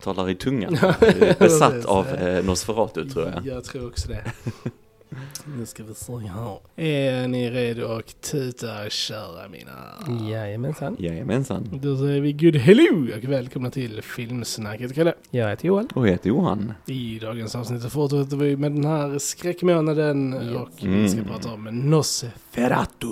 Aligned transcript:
Talar 0.00 0.30
i 0.30 0.34
tungan. 0.34 0.72
Besatt 1.38 1.84
av 1.84 2.06
eh, 2.06 2.44
Nosferatu 2.44 3.08
tror 3.08 3.26
jag. 3.28 3.46
Jag 3.46 3.64
tror 3.64 3.86
också 3.86 4.08
det. 4.08 4.32
Nu 5.44 5.66
ska 5.66 5.84
vi 5.84 5.94
se 5.94 6.12
här. 6.16 6.58
Är 6.76 7.28
ni 7.28 7.50
redo 7.50 7.86
att 7.86 8.20
tuta 8.22 8.84
och 8.84 8.90
köra 8.90 9.48
mina? 9.48 9.72
Jajamensan. 10.30 10.96
Jajamensan. 10.98 11.68
Då 11.82 11.96
säger 11.96 12.20
vi 12.20 12.32
good 12.32 12.56
hello 12.56 13.08
och 13.18 13.24
välkomna 13.24 13.70
till 13.70 14.02
Filmsnacket 14.02 14.94
Kalle. 14.94 15.14
Jag 15.30 15.48
heter 15.50 15.68
Johan. 15.68 15.88
Och 15.94 16.06
jag 16.06 16.12
heter 16.12 16.28
Johan. 16.28 16.72
I 16.86 17.18
dagens 17.18 17.54
avsnitt 17.54 17.92
fortsätter 17.92 18.36
vi 18.36 18.56
med 18.56 18.72
den 18.72 18.84
här 18.84 19.18
skräckmånaden 19.18 20.32
och 20.56 20.68
vi 20.82 21.08
ska 21.08 21.18
Mm. 21.18 21.30
prata 21.32 21.52
om 21.52 21.64
Nosferatu. 21.90 23.06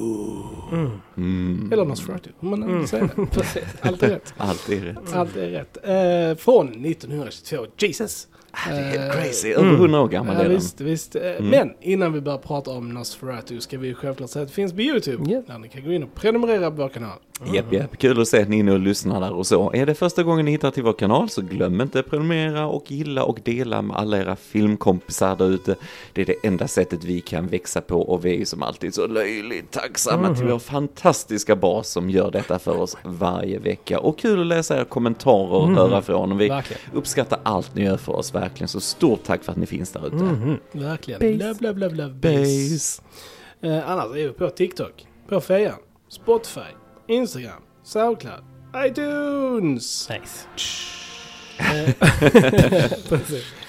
Mm. 0.73 0.91
Mm. 1.17 1.73
Eller 1.73 1.85
Nosferatu, 1.85 2.31
om 2.41 2.49
man 2.49 2.63
Mm. 2.63 2.87
säger 2.87 3.11
det. 3.17 3.27
Precis. 3.31 3.65
Allt 3.81 4.03
är 4.03 4.09
rätt. 4.09 4.35
Allt 4.37 4.69
är 4.69 4.81
rätt. 4.81 5.13
Allt 5.15 5.37
är 5.37 5.49
rätt. 5.51 5.77
Eh, 5.83 6.43
från 6.45 6.67
1922, 6.87 7.67
Jesus. 7.79 8.29
Det 8.67 8.71
är 8.73 8.99
helt 8.99 9.13
crazy. 9.13 9.53
mm. 9.53 9.67
Över 9.67 9.77
hundra 9.79 10.01
år 10.01 10.09
gammal 10.09 10.35
Ja, 10.35 10.41
är 10.41 10.45
den. 10.45 10.55
visst, 10.57 10.81
visst. 10.81 11.17
Eh, 11.17 11.23
Mm. 11.23 11.47
Men 11.51 11.71
innan 11.81 12.13
vi 12.13 12.21
börjar 12.21 12.39
prata 12.39 12.71
om 12.71 12.89
Nosferatu 12.89 13.61
ska 13.61 13.79
vi 13.79 13.95
självklart 13.95 14.31
säga 14.31 14.43
att 14.43 14.49
det 14.49 14.55
finns 14.55 14.73
på 14.73 14.81
YouTube. 14.81 15.31
Ja. 15.31 15.43
Där 15.47 15.59
ni 15.59 15.69
kan 15.69 15.85
gå 15.85 15.93
in 15.93 16.03
och 16.03 16.15
prenumerera 16.15 16.71
på 16.71 16.77
vår 16.77 16.89
kanal. 16.89 17.19
Japp, 17.47 17.73
japp. 17.73 17.99
Kul 17.99 18.21
att 18.21 18.29
se 18.29 18.43
att 18.43 18.49
ni 18.49 18.57
är 18.57 18.61
inne 18.61 18.73
och 18.73 18.79
lyssnar 18.79 19.21
där 19.21 19.33
och 19.33 19.47
så. 19.47 19.73
Är 19.75 19.87
det 19.87 19.95
första 19.95 20.23
gången 20.23 20.45
ni 20.45 20.51
hittar 20.51 20.71
till 20.71 20.83
vår 20.83 20.93
kanal 20.93 21.29
så 21.29 21.43
glöm 21.43 21.81
inte 21.81 21.99
att 22.01 22.11
prenumerera 22.11 22.67
och 22.67 22.91
gilla 22.91 23.25
och 23.25 23.39
dela 23.45 23.83
med 23.83 23.97
alla 23.97 24.19
era 24.19 24.37
filmkompisar 24.37 25.37
där 25.37 25.49
ute. 25.51 25.77
Det 26.13 26.21
är 26.21 26.27
det 26.27 26.35
enda 26.43 26.69
sättet 26.69 27.05
vi 27.05 27.21
kan 27.21 27.47
växa 27.47 27.81
på 27.81 28.03
och 28.03 28.25
vi 28.25 28.31
är 28.35 28.39
ju 28.39 28.45
som 28.45 28.63
alltid 28.63 28.95
så 28.95 29.07
löjligt 29.07 29.71
tacksamma 29.71 30.35
till 30.35 30.47
vår 30.47 30.59
fantastiska 30.59 31.57
bas 31.57 31.89
som 31.89 32.11
gör 32.11 32.31
detta 32.31 32.59
för 32.59 32.81
oss 32.81 32.97
varje 33.05 33.59
vecka. 33.59 34.01
Och 34.01 34.19
kul 34.19 34.41
att 34.41 34.47
läsa 34.47 34.77
era 34.77 34.85
kommentarer 34.85 35.53
och 35.53 35.69
höra 35.71 36.03
från 36.03 36.33
och 36.33 36.41
vi 36.41 36.49
Verkligen. 36.49 36.83
uppskattar 36.93 37.39
allt 37.43 37.75
ni 37.75 37.85
gör 37.85 37.97
för 37.97 38.13
oss 38.13 38.35
verkligen. 38.35 38.69
Så 38.69 38.81
stort 38.81 39.23
tack 39.25 39.45
för 39.45 39.53
att 39.53 39.59
ni 39.59 39.67
finns 39.67 39.93
där 39.93 40.07
ute. 40.07 40.17
Mhm. 40.17 40.57
Verkligen. 40.73 41.21
Base. 41.21 41.47
Love, 41.49 41.59
love, 41.61 41.81
love, 41.81 41.95
love, 41.97 42.15
base. 42.15 42.39
Base. 42.39 43.03
Eh, 43.63 43.91
annars 43.91 44.05
är 44.07 44.13
vi 44.15 44.29
på 44.29 44.51
TikTok, 44.51 45.07
på 45.29 45.41
Fejan, 45.41 45.75
Spotify, 46.09 46.61
Instagram, 47.09 47.63
Soundcloud, 47.83 48.45
iTunes. 48.87 50.09
Nice. 50.09 50.47
Eh. 51.59 51.95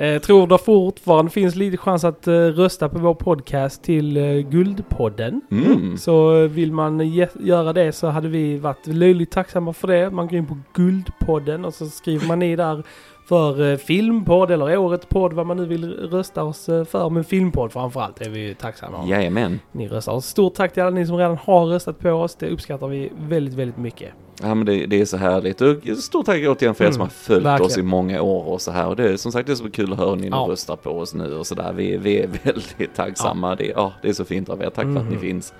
Eh, 0.00 0.20
tror 0.20 0.46
det 0.46 0.58
fortfarande 0.58 1.30
finns 1.30 1.54
lite 1.54 1.76
chans 1.76 2.04
att 2.04 2.26
eh, 2.26 2.32
rösta 2.32 2.88
på 2.88 2.98
vår 2.98 3.14
podcast 3.14 3.82
till 3.82 4.16
eh, 4.16 4.22
Guldpodden. 4.34 5.40
Mm. 5.50 5.96
Så 5.96 6.36
eh, 6.36 6.48
vill 6.48 6.72
man 6.72 7.10
göra 7.40 7.72
det 7.72 7.92
så 7.92 8.06
hade 8.06 8.28
vi 8.28 8.58
varit 8.58 8.86
löjligt 8.86 9.30
tacksamma 9.30 9.72
för 9.72 9.88
det. 9.88 10.10
Man 10.10 10.26
går 10.28 10.38
in 10.38 10.46
på 10.46 10.58
Guldpodden 10.74 11.64
och 11.64 11.74
så 11.74 11.86
skriver 11.86 12.26
man 12.26 12.42
i 12.42 12.56
där 12.56 12.82
för 13.30 13.70
eh, 13.72 13.76
filmpodd 13.76 14.50
eller 14.50 14.76
årets 14.76 15.06
podd 15.06 15.32
vad 15.32 15.46
man 15.46 15.56
nu 15.56 15.66
vill 15.66 15.92
rösta 16.10 16.42
oss 16.44 16.68
eh, 16.68 16.84
för. 16.84 17.10
Men 17.10 17.24
filmpodd 17.24 17.72
framförallt 17.72 18.20
är 18.20 18.30
vi 18.30 18.40
ju 18.40 18.54
tacksamma 18.54 18.98
om. 18.98 19.08
Jajamän. 19.08 19.60
Ni 19.72 19.88
röstar. 19.88 20.12
Och 20.12 20.24
Stort 20.24 20.54
tack 20.54 20.72
till 20.72 20.82
alla 20.82 20.90
ni 20.90 21.06
som 21.06 21.16
redan 21.16 21.36
har 21.36 21.66
röstat 21.66 21.98
på 21.98 22.10
oss. 22.10 22.34
Det 22.34 22.48
uppskattar 22.50 22.88
vi 22.88 23.12
väldigt, 23.18 23.54
väldigt 23.54 23.76
mycket. 23.76 24.10
Ja 24.42 24.54
men 24.54 24.66
det, 24.66 24.86
det 24.86 25.00
är 25.00 25.04
så 25.04 25.16
härligt. 25.16 25.60
Och 25.60 25.76
stort 25.98 26.26
tack 26.26 26.36
återigen 26.48 26.74
för 26.74 26.84
er 26.84 26.88
Mm, 26.88 26.92
som 26.92 27.00
har 27.00 27.08
följt 27.08 27.44
verkligen. 27.46 27.66
oss 27.66 27.78
i 27.78 27.82
många 27.82 28.22
år 28.22 28.44
och 28.44 28.60
så 28.60 28.70
här. 28.70 28.86
Och 28.86 28.96
det 28.96 29.12
är 29.12 29.16
som 29.16 29.32
sagt 29.32 29.46
det 29.46 29.52
är 29.52 29.56
så 29.56 29.70
kul 29.70 29.92
att 29.92 29.98
höra 29.98 30.14
ni 30.14 30.28
Ja. 30.28 30.46
röstar 30.50 30.76
på 30.76 30.90
oss 30.90 31.14
nu 31.14 31.34
och 31.34 31.46
så 31.46 31.54
där. 31.54 31.72
Vi, 31.72 31.96
vi 31.96 32.18
är 32.18 32.28
väldigt 32.44 32.94
tacksamma. 32.94 33.54
Det, 33.56 33.66
ja, 33.76 33.92
det 34.02 34.08
är 34.08 34.12
så 34.12 34.24
fint 34.24 34.48
av 34.48 34.62
er. 34.62 34.70
Tack 34.70 34.84
för 34.84 34.96
att 34.96 35.04
ni 35.04 35.10
Mhm. 35.10 35.20
finns. 35.20 35.54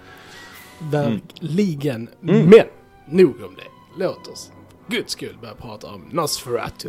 Verkligen. 0.91 2.09
Mm. 2.23 2.47
Men, 2.47 2.67
nog 3.07 3.29
om 3.31 3.55
det. 3.57 4.03
Låt 4.05 4.29
oss, 4.29 4.53
guds 4.91 5.13
skull, 5.13 5.37
börja 5.41 5.55
prata 5.55 5.87
om 5.87 6.05
Nosferatu. 6.13 6.89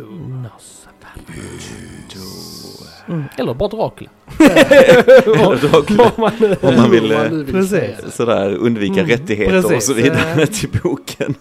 Mm. 3.08 3.24
Eller 3.38 3.54
bara 3.54 3.68
Dracula. 3.68 4.10
Eller 4.38 5.68
Dracula. 5.68 6.04
Om 6.16 6.20
man 6.22 6.32
nu- 6.40 6.56
Om 6.62 6.76
man 6.76 6.90
vill, 6.90 7.02
Hur 7.12 7.24
eh, 7.24 7.30
nu 7.30 7.44
vill 7.44 7.54
precis. 7.54 8.14
Sådär 8.14 8.54
undvika 8.56 8.92
Mm, 9.00 9.06
rättigheter 9.06 9.56
och 9.58 9.62
precis. 9.62 9.86
så 9.86 9.92
vidare 9.94 10.46
till 10.60 10.68
boken. 10.82 11.34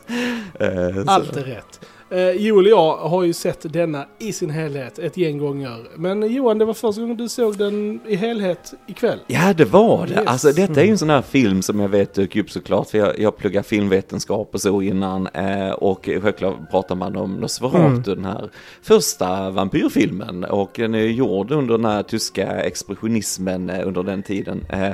Eh, 0.60 1.04
Allt 1.08 1.36
är 1.38 1.44
rätt. 1.44 1.80
Eh, 2.12 2.32
Joel 2.32 2.66
och 2.66 2.72
jag 2.72 2.98
har 2.98 3.24
ju 3.24 3.34
sett 3.34 3.74
denna 3.74 4.06
i 4.20 4.34
sin 4.34 4.50
helhet 4.50 5.00
ett 5.00 5.18
gäng 5.18 5.38
gånger. 5.38 5.88
Men 5.96 6.34
Johan, 6.34 6.58
det 6.58 6.66
var 6.66 6.74
första 6.74 7.02
gången 7.02 7.18
du 7.18 7.30
såg 7.30 7.58
den 7.58 8.00
i 8.08 8.16
helhet 8.16 8.74
ikväll. 8.88 9.20
Ja, 9.28 9.54
det 9.54 9.66
var 9.66 10.08
det. 10.08 10.14
Yes. 10.14 10.24
Alltså 10.26 10.52
detta 10.52 10.82
är 10.82 10.86
ju 10.86 10.92
en 10.92 10.98
sån 10.98 11.10
här 11.10 11.22
film 11.22 11.62
som 11.62 11.80
jag 11.80 11.90
vet 11.90 12.14
dök 12.14 12.36
upp 12.36 12.52
såklart, 12.52 12.90
för 12.90 12.98
jag, 12.98 13.20
jag 13.20 13.38
pluggar 13.38 13.64
filmvetenskap 13.64 14.50
och 14.54 14.62
så 14.62 14.82
innan. 14.82 15.28
Eh, 15.28 15.70
och 15.70 16.06
självklart 16.06 16.72
pratar 16.72 16.96
man 16.96 17.16
om 17.16 17.34
Nosferatu, 17.34 18.16
den 18.16 18.26
här 18.26 18.50
första 18.82 19.50
vampyrfilmen. 19.50 20.44
Och 20.44 20.72
den 20.76 20.96
är 20.96 21.00
gjord 21.00 21.52
under 21.52 21.78
den 21.78 21.86
här 21.86 22.04
tyska 22.04 22.48
expressionismen 22.48 23.70
eh, 23.70 23.88
under 23.88 24.04
den 24.04 24.24
tiden. 24.24 24.66
Eh, 24.70 24.92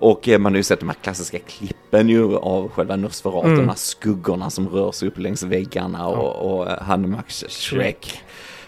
och 0.00 0.28
eh, 0.28 0.38
man 0.38 0.52
har 0.52 0.56
ju 0.56 0.62
sett 0.62 0.80
de 0.80 0.88
här 0.88 0.96
klassiska 1.02 1.38
klippen 1.38 2.08
ju 2.08 2.36
av 2.36 2.68
själva 2.68 2.96
Nosferatu, 2.96 3.48
Mm. 3.48 3.70
skuggorna 3.76 4.50
som 4.50 4.68
rör 4.68 4.92
sig 4.92 5.08
upp 5.08 5.18
längs 5.18 5.42
väggarna 5.42 6.06
och, 6.08 6.54
och 6.58 6.70
eh, 6.70 6.78
han 6.82 7.10
Max 7.10 7.44
Shrek 7.48 8.20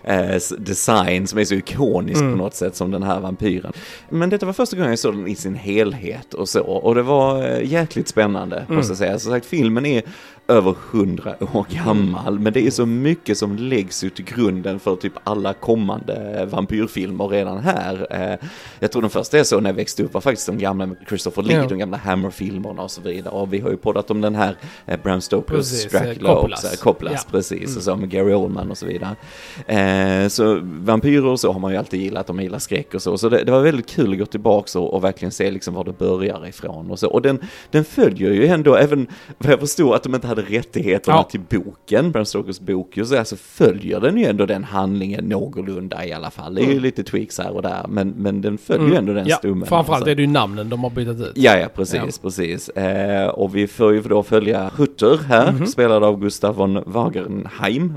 eh, 0.02 0.36
design 0.58 1.26
som 1.26 1.38
är 1.38 1.44
så 1.44 1.54
ikonisk 1.54 2.20
Mm. 2.20 2.32
på 2.32 2.38
något 2.38 2.54
sätt 2.54 2.76
som 2.76 2.90
den 2.90 3.02
här 3.02 3.20
vampyren. 3.20 3.72
Men 4.08 4.30
detta 4.30 4.46
var 4.46 4.52
första 4.52 4.76
gången 4.76 4.90
jag 4.90 4.98
såg 4.98 5.14
den 5.16 5.28
i 5.28 5.34
sin 5.34 5.54
helhet 5.54 6.34
och 6.34 6.48
så. 6.48 6.60
Och 6.62 6.94
det 6.94 7.02
var 7.02 7.42
jäkligt 7.60 8.08
spännande 8.08 8.64
måste 8.69 8.90
jag 8.90 8.98
säga. 8.98 9.19
Som 9.19 9.32
sagt, 9.32 9.46
filmen 9.46 9.86
är 9.86 10.02
över 10.50 10.75
hundra 10.91 11.34
år 11.55 11.66
gammal. 11.84 12.38
Men 12.38 12.53
det 12.53 12.66
är 12.66 12.71
så 12.71 12.87
mycket 12.87 13.38
som 13.38 13.56
läggs 13.56 14.05
ut 14.05 14.15
till 14.16 14.25
grunden 14.25 14.81
för 14.81 14.97
typ 14.97 15.12
alla 15.25 15.53
kommande 15.53 16.47
vampyrfilmer 16.50 17.28
redan 17.28 17.59
här. 17.59 18.06
Eh, 18.11 18.49
jag 18.78 18.93
tror 18.93 19.03
den 19.03 19.11
första 19.11 19.37
jag 19.37 19.47
såg 19.47 19.62
när 19.62 19.71
jag 19.71 19.75
växte 19.75 20.03
upp 20.03 20.15
var 20.15 20.21
faktiskt 20.21 20.47
de 20.47 20.59
gamla 20.59 20.88
Christopher 21.09 21.43
Lee, 21.43 21.56
Ja. 21.56 21.66
de 21.69 21.78
gamla 21.78 21.97
Hammer-filmerna 21.97 22.83
och 22.83 22.91
så 22.91 23.00
vidare. 23.00 23.34
Och 23.34 23.53
vi 23.53 23.59
har 23.61 23.71
ju 23.71 23.77
poddat 23.77 24.11
om 24.11 24.21
den 24.21 24.34
här 24.34 24.56
eh, 24.87 25.00
Bram 25.03 25.21
Stokers 25.21 25.56
Precis, 25.56 25.94
eh, 25.94 26.03
Dracula 26.03 26.34
Coppolas. 26.34 26.65
också. 26.65 26.82
Coppolas, 26.84 27.12
Ja. 27.27 27.31
precis. 27.31 27.77
Och 27.77 27.82
så 27.82 27.97
med 27.97 28.11
Gary 28.11 28.32
Oldman 28.34 28.71
och 28.71 28.78
så 28.78 28.87
vidare. 28.87 30.28
Så 30.31 30.61
vampyrer 30.62 31.27
och 31.27 31.41
så 31.41 31.53
har 31.53 31.61
man 31.61 31.71
ju 31.72 31.77
alltid 31.78 32.00
gillat, 32.00 32.27
de 32.27 32.41
gillar 32.41 32.59
skräck 32.59 32.94
och 32.94 33.03
så. 33.03 33.19
Så 33.19 33.28
det, 33.28 33.44
det 33.44 33.53
var 33.53 33.61
väldigt 33.62 33.88
kul 33.88 34.12
att 34.12 34.19
gå 34.19 34.27
tillbaka 34.27 34.78
och, 34.78 34.94
och 34.94 35.05
verkligen 35.05 35.32
se 35.32 35.50
liksom 35.50 35.75
var 35.75 35.84
det 35.84 35.99
börjar 35.99 36.47
ifrån 36.49 36.91
och 36.91 36.99
så. 36.99 37.09
Och 37.11 37.22
den, 37.22 37.38
den 37.71 37.84
följer 37.84 38.31
ju 38.31 38.47
ändå, 38.47 38.75
även 38.75 39.06
vad 39.38 39.53
jag 39.53 39.61
förstod 39.61 39.94
att 39.94 40.03
de 40.03 40.15
inte 40.15 40.27
hade 40.27 40.39
rättigheterna 40.42 41.16
Ja. 41.16 41.22
till 41.22 41.40
boken, 41.50 42.12
Bram 42.12 42.24
Stokers 42.24 42.60
bok, 42.60 42.96
ju, 42.96 43.04
så 43.04 43.18
alltså 43.18 43.36
följer 43.36 44.00
den 44.00 44.16
ju 44.18 44.24
ändå 44.24 44.46
den 44.46 44.64
handlingen 44.64 45.24
någorlunda 45.24 46.06
i 46.06 46.12
alla 46.12 46.30
fall. 46.30 46.54
Det 46.54 46.62
är 46.62 46.72
ju 46.72 46.80
lite 46.80 47.02
tweaks 47.02 47.38
här 47.38 47.50
och 47.50 47.62
där, 47.62 47.86
men, 47.88 48.08
men 48.18 48.40
den 48.42 48.58
följer 48.58 48.88
ju 48.88 48.94
ändå 48.94 49.12
den 49.12 49.16
Mm. 49.20 49.28
ja, 49.30 49.36
stummen. 49.36 49.68
framförallt 49.68 49.90
alltså. 50.00 50.10
är 50.10 50.14
det 50.14 50.22
ju 50.22 50.28
namnen 50.28 50.68
de 50.68 50.82
har 50.82 50.90
bytt 50.90 51.08
ut. 51.08 51.32
Ja, 51.34 51.56
ja, 51.58 51.68
precis, 51.74 52.18
precis. 52.18 52.68
Eh, 52.68 53.28
och 53.28 53.56
vi 53.56 53.66
får 53.66 53.94
ju 53.94 54.00
då 54.02 54.22
följa 54.22 54.70
Hutter 54.76 55.18
här, 55.28 55.52
Mhm. 55.52 55.66
spelad 55.66 56.04
av 56.04 56.20
Gustav 56.20 56.54
von 56.56 56.82
Wagenheim. 56.86 57.94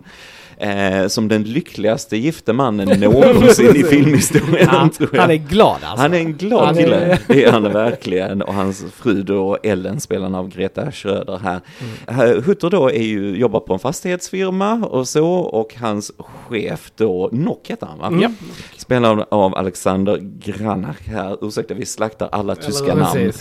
Eh, 0.58 1.08
som 1.08 1.28
den 1.28 1.44
lyckligaste 1.44 2.18
gifte 2.18 2.53
mannen 2.53 3.00
någonsin 3.00 3.75
i 3.75 3.84
filmhistorien, 3.84 4.68
Han, 4.69 4.90
han 5.18 5.31
är 5.31 5.36
glad 5.36 5.69
alltså. 5.84 6.02
Han 6.02 6.14
är 6.14 6.18
en 6.18 6.34
glad 6.34 6.66
Han 6.66 6.78
är- 6.78 6.84
kille, 6.84 7.19
det 7.28 7.44
är 7.44 7.52
han 7.52 7.64
verkligen. 7.64 8.41
Och 8.41 8.53
hans 8.53 8.86
fru 8.96 9.24
då, 9.24 9.58
Ellen, 9.64 10.00
spelaren 10.00 10.36
av 10.36 10.50
Greta 10.50 10.91
Schröder 10.91 11.38
här. 11.44 11.59
Mm. 12.08 12.44
Hutter 12.44 12.69
då 12.69 12.90
är 12.91 13.03
ju, 13.03 13.38
jobbar 13.38 13.59
på 13.59 13.73
en 13.73 13.79
fastighetsfirma 13.79 14.73
och 14.73 15.08
så, 15.08 15.28
och 15.29 15.76
hans 15.79 16.11
chef 16.17 16.91
då, 16.96 17.29
Nock 17.32 17.67
heter 17.67 17.88
han 17.88 17.99
va? 17.99 18.08
Mm. 18.08 18.35
Spelad 18.78 19.26
av 19.32 19.56
Alexander 19.56 20.17
Granach 20.46 21.08
här, 21.08 21.38
ursäkta 21.41 21.73
vi 21.73 21.85
slaktar 21.85 22.29
alla 22.32 22.56
tyska 22.56 22.96
namn. 22.96 23.32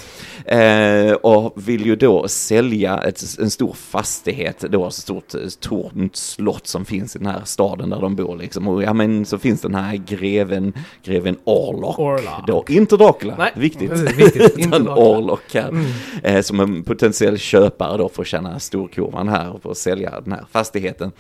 Eh, 0.47 1.13
och 1.13 1.53
vill 1.69 1.87
ju 1.87 1.97
då 1.97 2.29
sälja 2.29 2.99
ett, 2.99 3.23
en 3.41 3.51
stor 3.51 3.73
fastighet, 3.73 4.61
då 4.61 4.87
ett 4.87 4.95
stort 4.95 5.35
eh, 5.35 5.41
tornt 5.61 6.17
slott 6.17 6.67
som 6.67 6.85
finns 6.85 7.17
i 7.17 7.19
den 7.19 7.29
här 7.29 7.41
staden 7.45 7.91
där 7.91 8.01
de 8.01 8.17
bor 8.17 8.37
liksom. 8.37 8.69
Och 8.69 8.83
ja 8.83 8.93
men 8.93 9.25
så 9.25 9.39
finns 9.39 9.61
den 9.61 9.75
här 9.75 9.97
greven, 9.97 10.73
greven 11.05 11.37
Orlok. 11.45 11.99
Orlok. 11.99 12.47
Då, 12.47 12.65
inte 12.69 12.97
Dracula, 12.97 13.35
Nej, 13.39 13.53
viktigt. 13.55 13.93
viktigt. 13.93 14.59
Inte. 14.63 14.79
Orlok 14.79 15.55
här. 15.55 15.85
Eh, 16.23 16.41
som 16.41 16.61
en 16.61 16.83
potentiell 16.83 17.39
köpare 17.39 17.99
då 17.99 18.09
får 18.09 18.25
tjäna 18.25 18.59
storkovan 18.59 19.29
här 19.29 19.51
och 19.51 19.63
får 19.63 19.75
sälja 19.75 20.21
den 20.21 20.33
här 20.33 20.45
fastigheten. 20.53 21.13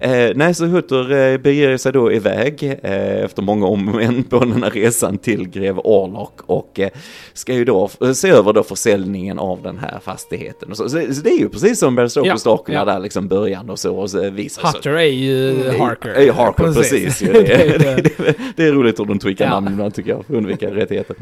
Eh, 0.00 0.30
nej, 0.34 0.54
så 0.54 0.64
Hutter 0.66 1.12
eh, 1.12 1.38
beger 1.38 1.76
sig 1.76 1.92
då 1.92 2.12
iväg 2.12 2.62
eh, 2.82 3.24
efter 3.24 3.42
många 3.42 3.66
om 3.66 4.24
på 4.30 4.38
den 4.38 4.62
här 4.62 4.70
resan 4.70 5.18
till 5.18 5.48
greve 5.48 5.80
Orlok 5.84 6.40
och 6.46 6.80
eh, 6.80 6.90
ska 7.32 7.54
ju 7.54 7.64
då 7.64 7.90
se 8.14 8.28
över 8.28 8.52
då 8.52 8.62
försäljningen 8.68 9.38
av 9.38 9.62
den 9.62 9.78
här 9.78 10.00
fastigheten. 10.02 10.70
Och 10.70 10.76
så, 10.76 10.88
så, 10.88 11.14
så 11.14 11.20
det 11.22 11.30
är 11.30 11.38
ju 11.38 11.48
precis 11.48 11.78
som 11.78 11.94
Bram 11.94 12.08
Stokers 12.08 12.42
Ja, 12.46 12.62
ja. 12.66 12.84
där 12.84 13.00
liksom 13.00 13.28
början 13.28 13.70
och 13.70 13.78
så 13.78 13.96
och 13.96 14.10
så 14.10 14.30
visar. 14.30 14.72
Hutter 14.72 14.90
är 14.90 15.02
ju. 15.02 15.70
Harker. 15.78 16.30
A. 16.30 16.32
Harker, 16.32 16.72
precis. 16.72 17.22
ju. 17.22 17.32
Det 17.32 17.52
är 17.52 17.78
det, 17.78 18.34
det. 18.56 18.64
är 18.64 18.72
roligt 18.72 19.00
hur 19.00 19.04
de 19.04 19.18
tweakar 19.18 19.44
Ja. 19.44 19.50
namn 19.50 19.68
ibland 19.72 19.94
tycker 19.94 20.10
jag, 20.10 20.24
för 20.26 20.32
att 20.34 20.38
undvika 20.38 20.70
rättigheter. 20.70 21.16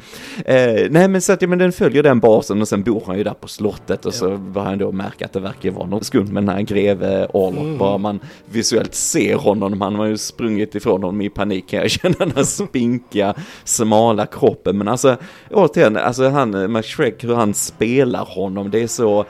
Eh, 0.44 0.54
nej 0.90 1.08
men 1.08 1.20
så 1.20 1.32
att, 1.32 1.42
ja, 1.42 1.48
men 1.48 1.58
den 1.58 1.72
följer 1.72 2.02
den 2.02 2.20
basen 2.20 2.60
och 2.60 2.68
sen 2.68 2.82
bor 2.82 3.02
han 3.06 3.18
ju 3.18 3.24
där 3.24 3.34
på 3.34 3.48
slottet 3.48 4.06
och 4.06 4.14
så 4.14 4.36
börjar 4.36 4.68
han 4.68 4.78
då 4.78 4.92
märka 4.92 5.24
att 5.24 5.32
det 5.32 5.40
verkar 5.40 5.70
vara 5.70 5.86
något 5.86 6.06
skumt 6.06 6.32
med 6.32 6.42
den 6.42 6.48
här 6.48 6.62
greve 6.62 7.26
Orlok. 7.32 7.60
Mm. 7.60 7.78
Bara 7.78 7.98
man 7.98 8.20
visuellt 8.50 8.94
ser 8.94 9.34
honom, 9.36 9.80
han 9.80 9.94
har 9.94 10.06
ju 10.06 10.16
sprungit 10.16 10.74
ifrån 10.74 11.02
honom 11.02 11.20
i 11.20 11.30
panik 11.30 11.68
kan 11.68 11.80
jag 11.80 11.90
känna, 11.90 12.14
den 12.18 12.32
här 12.36 12.42
spinkiga, 12.42 13.34
smala 13.64 14.26
kroppen. 14.26 14.78
Men 14.78 14.88
alltså, 14.88 15.16
återigen, 15.50 15.96
alltså 15.96 16.28
han, 16.28 16.54
eh, 16.54 16.68
Max 16.68 16.88
Schreck, 16.88 17.24
hur 17.34 17.40
han 17.40 17.54
spelar 17.54 18.24
honom, 18.24 18.70
det 18.70 18.82
är 18.82 18.86
så 18.86 19.24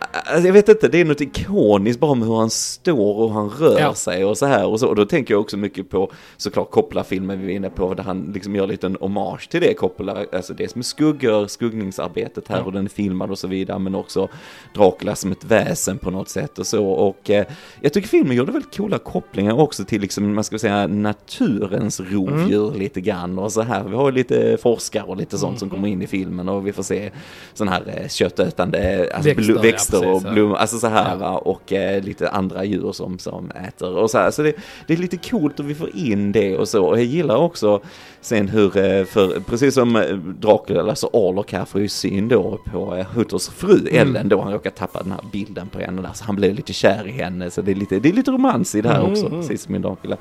Alltså, 0.00 0.46
jag 0.46 0.52
vet 0.52 0.68
inte, 0.68 0.88
det 0.88 1.00
är 1.00 1.04
något 1.04 1.20
ikoniskt 1.20 2.00
bara 2.00 2.14
med 2.14 2.28
hur 2.28 2.36
han 2.36 2.50
står 2.50 3.16
och 3.16 3.30
han 3.32 3.48
rör 3.50 3.80
Ja. 3.80 3.94
sig 3.94 4.24
och 4.24 4.38
så 4.38 4.46
här 4.46 4.66
och 4.66 4.80
så. 4.80 4.88
Och 4.88 4.96
då 4.96 5.04
tänker 5.06 5.34
jag 5.34 5.40
också 5.40 5.56
mycket 5.56 5.90
på 5.90 6.10
såklart 6.36 6.70
Coppola-filmen 6.70 7.38
vi 7.40 7.44
var 7.46 7.52
inne 7.52 7.70
på 7.70 7.94
där 7.94 8.02
han 8.04 8.30
liksom 8.34 8.56
gör 8.56 8.66
lite 8.66 8.86
en 8.86 8.96
hommage 9.00 9.48
till 9.50 9.60
det 9.60 9.74
Coppola, 9.74 10.24
alltså 10.32 10.54
det 10.54 10.70
som 10.70 10.78
är 10.78 10.82
skuggor, 10.82 11.46
skuggningsarbetet 11.46 12.48
här 12.48 12.56
Ja. 12.58 12.62
och 12.64 12.72
den 12.72 12.84
är 12.84 12.88
filmad 12.88 13.30
och 13.30 13.38
så 13.38 13.48
vidare 13.48 13.78
men 13.78 13.94
också 13.94 14.28
Dracula 14.74 15.14
som 15.14 15.32
ett 15.32 15.44
väsen 15.44 15.98
på 15.98 16.10
något 16.10 16.28
sätt 16.28 16.58
och 16.58 16.66
så 16.66 16.86
och 16.86 17.30
eh, 17.30 17.46
jag 17.80 17.92
tycker 17.92 18.08
filmen 18.08 18.36
gjorde 18.36 18.52
väldigt 18.52 18.76
coola 18.76 18.98
kopplingar 18.98 19.60
också 19.60 19.84
till 19.84 20.00
liksom, 20.00 20.34
man 20.34 20.44
ska 20.44 20.58
säga 20.58 20.86
naturens 20.86 22.00
rovdjur 22.00 22.68
Mm. 22.68 22.78
lite 22.80 23.00
grann 23.00 23.38
och 23.38 23.52
så 23.52 23.62
här. 23.62 23.84
Vi 23.84 23.96
har 23.96 24.10
ju 24.10 24.14
lite 24.16 24.56
forskare 24.62 25.02
och 25.02 25.16
lite 25.16 25.38
sånt 25.38 25.58
som 25.58 25.70
kommer 25.70 25.88
in 25.88 26.02
i 26.02 26.06
filmen 26.06 26.48
och 26.48 26.66
vi 26.66 26.72
får 26.72 26.82
se 26.82 27.10
sån 27.54 27.68
här 27.68 27.82
eh, 28.02 28.08
köttätande 28.08 29.10
alltså, 29.14 29.30
Växter, 29.30 29.62
växter 29.90 30.12
precis, 30.12 30.26
och 30.26 30.32
blommor, 30.32 30.56
alltså 30.56 30.78
så 30.78 30.86
här 30.86 31.16
Ja. 31.20 31.38
och 31.38 31.72
eh, 31.72 32.02
lite 32.02 32.28
andra 32.28 32.64
djur 32.64 32.92
som, 32.92 33.18
som 33.18 33.50
äter 33.50 33.96
och 33.96 34.10
så 34.10 34.18
här. 34.18 34.30
Så 34.30 34.42
det, 34.42 34.52
det 34.86 34.92
är 34.92 34.96
lite 34.96 35.16
coolt 35.16 35.60
och 35.60 35.70
vi 35.70 35.74
får 35.74 35.96
in 35.96 36.32
det 36.32 36.56
och 36.58 36.68
så. 36.68 36.84
Och 36.84 36.98
jag 36.98 37.04
gillar 37.04 37.36
också 37.36 37.80
sen 38.20 38.48
hur, 38.48 38.76
eh, 38.76 39.04
för 39.04 39.40
precis 39.40 39.74
som 39.74 39.96
eh, 39.96 40.02
Dracula, 40.16 40.82
alltså 40.90 41.10
Orlok 41.12 41.52
här 41.52 41.64
får 41.64 41.80
ju 41.80 41.88
syn 41.88 42.28
då 42.28 42.58
på 42.72 42.96
eh, 42.96 43.06
Hutters 43.14 43.48
fru 43.48 43.78
Mm. 43.78 43.94
Ellen 44.08 44.28
då 44.28 44.40
han 44.40 44.52
råkar 44.52 44.70
tappa 44.70 45.02
den 45.02 45.12
här 45.12 45.20
bilden 45.32 45.68
på 45.68 45.78
henne 45.78 46.02
där. 46.02 46.10
Så 46.14 46.24
han 46.24 46.36
blev 46.36 46.54
lite 46.54 46.72
kär 46.72 47.06
i 47.08 47.10
henne. 47.10 47.50
Så 47.50 47.62
det 47.62 47.70
är 47.70 47.74
lite, 47.74 47.98
det 47.98 48.08
är 48.08 48.12
lite 48.12 48.30
romans 48.30 48.74
i 48.74 48.80
det 48.80 48.88
här 48.88 48.98
Mm, 49.00 49.10
också, 49.12 49.26
mm. 49.26 49.40
precis 49.40 49.62
som 49.62 49.74
i 49.74 49.78
Dracula. 49.78 50.16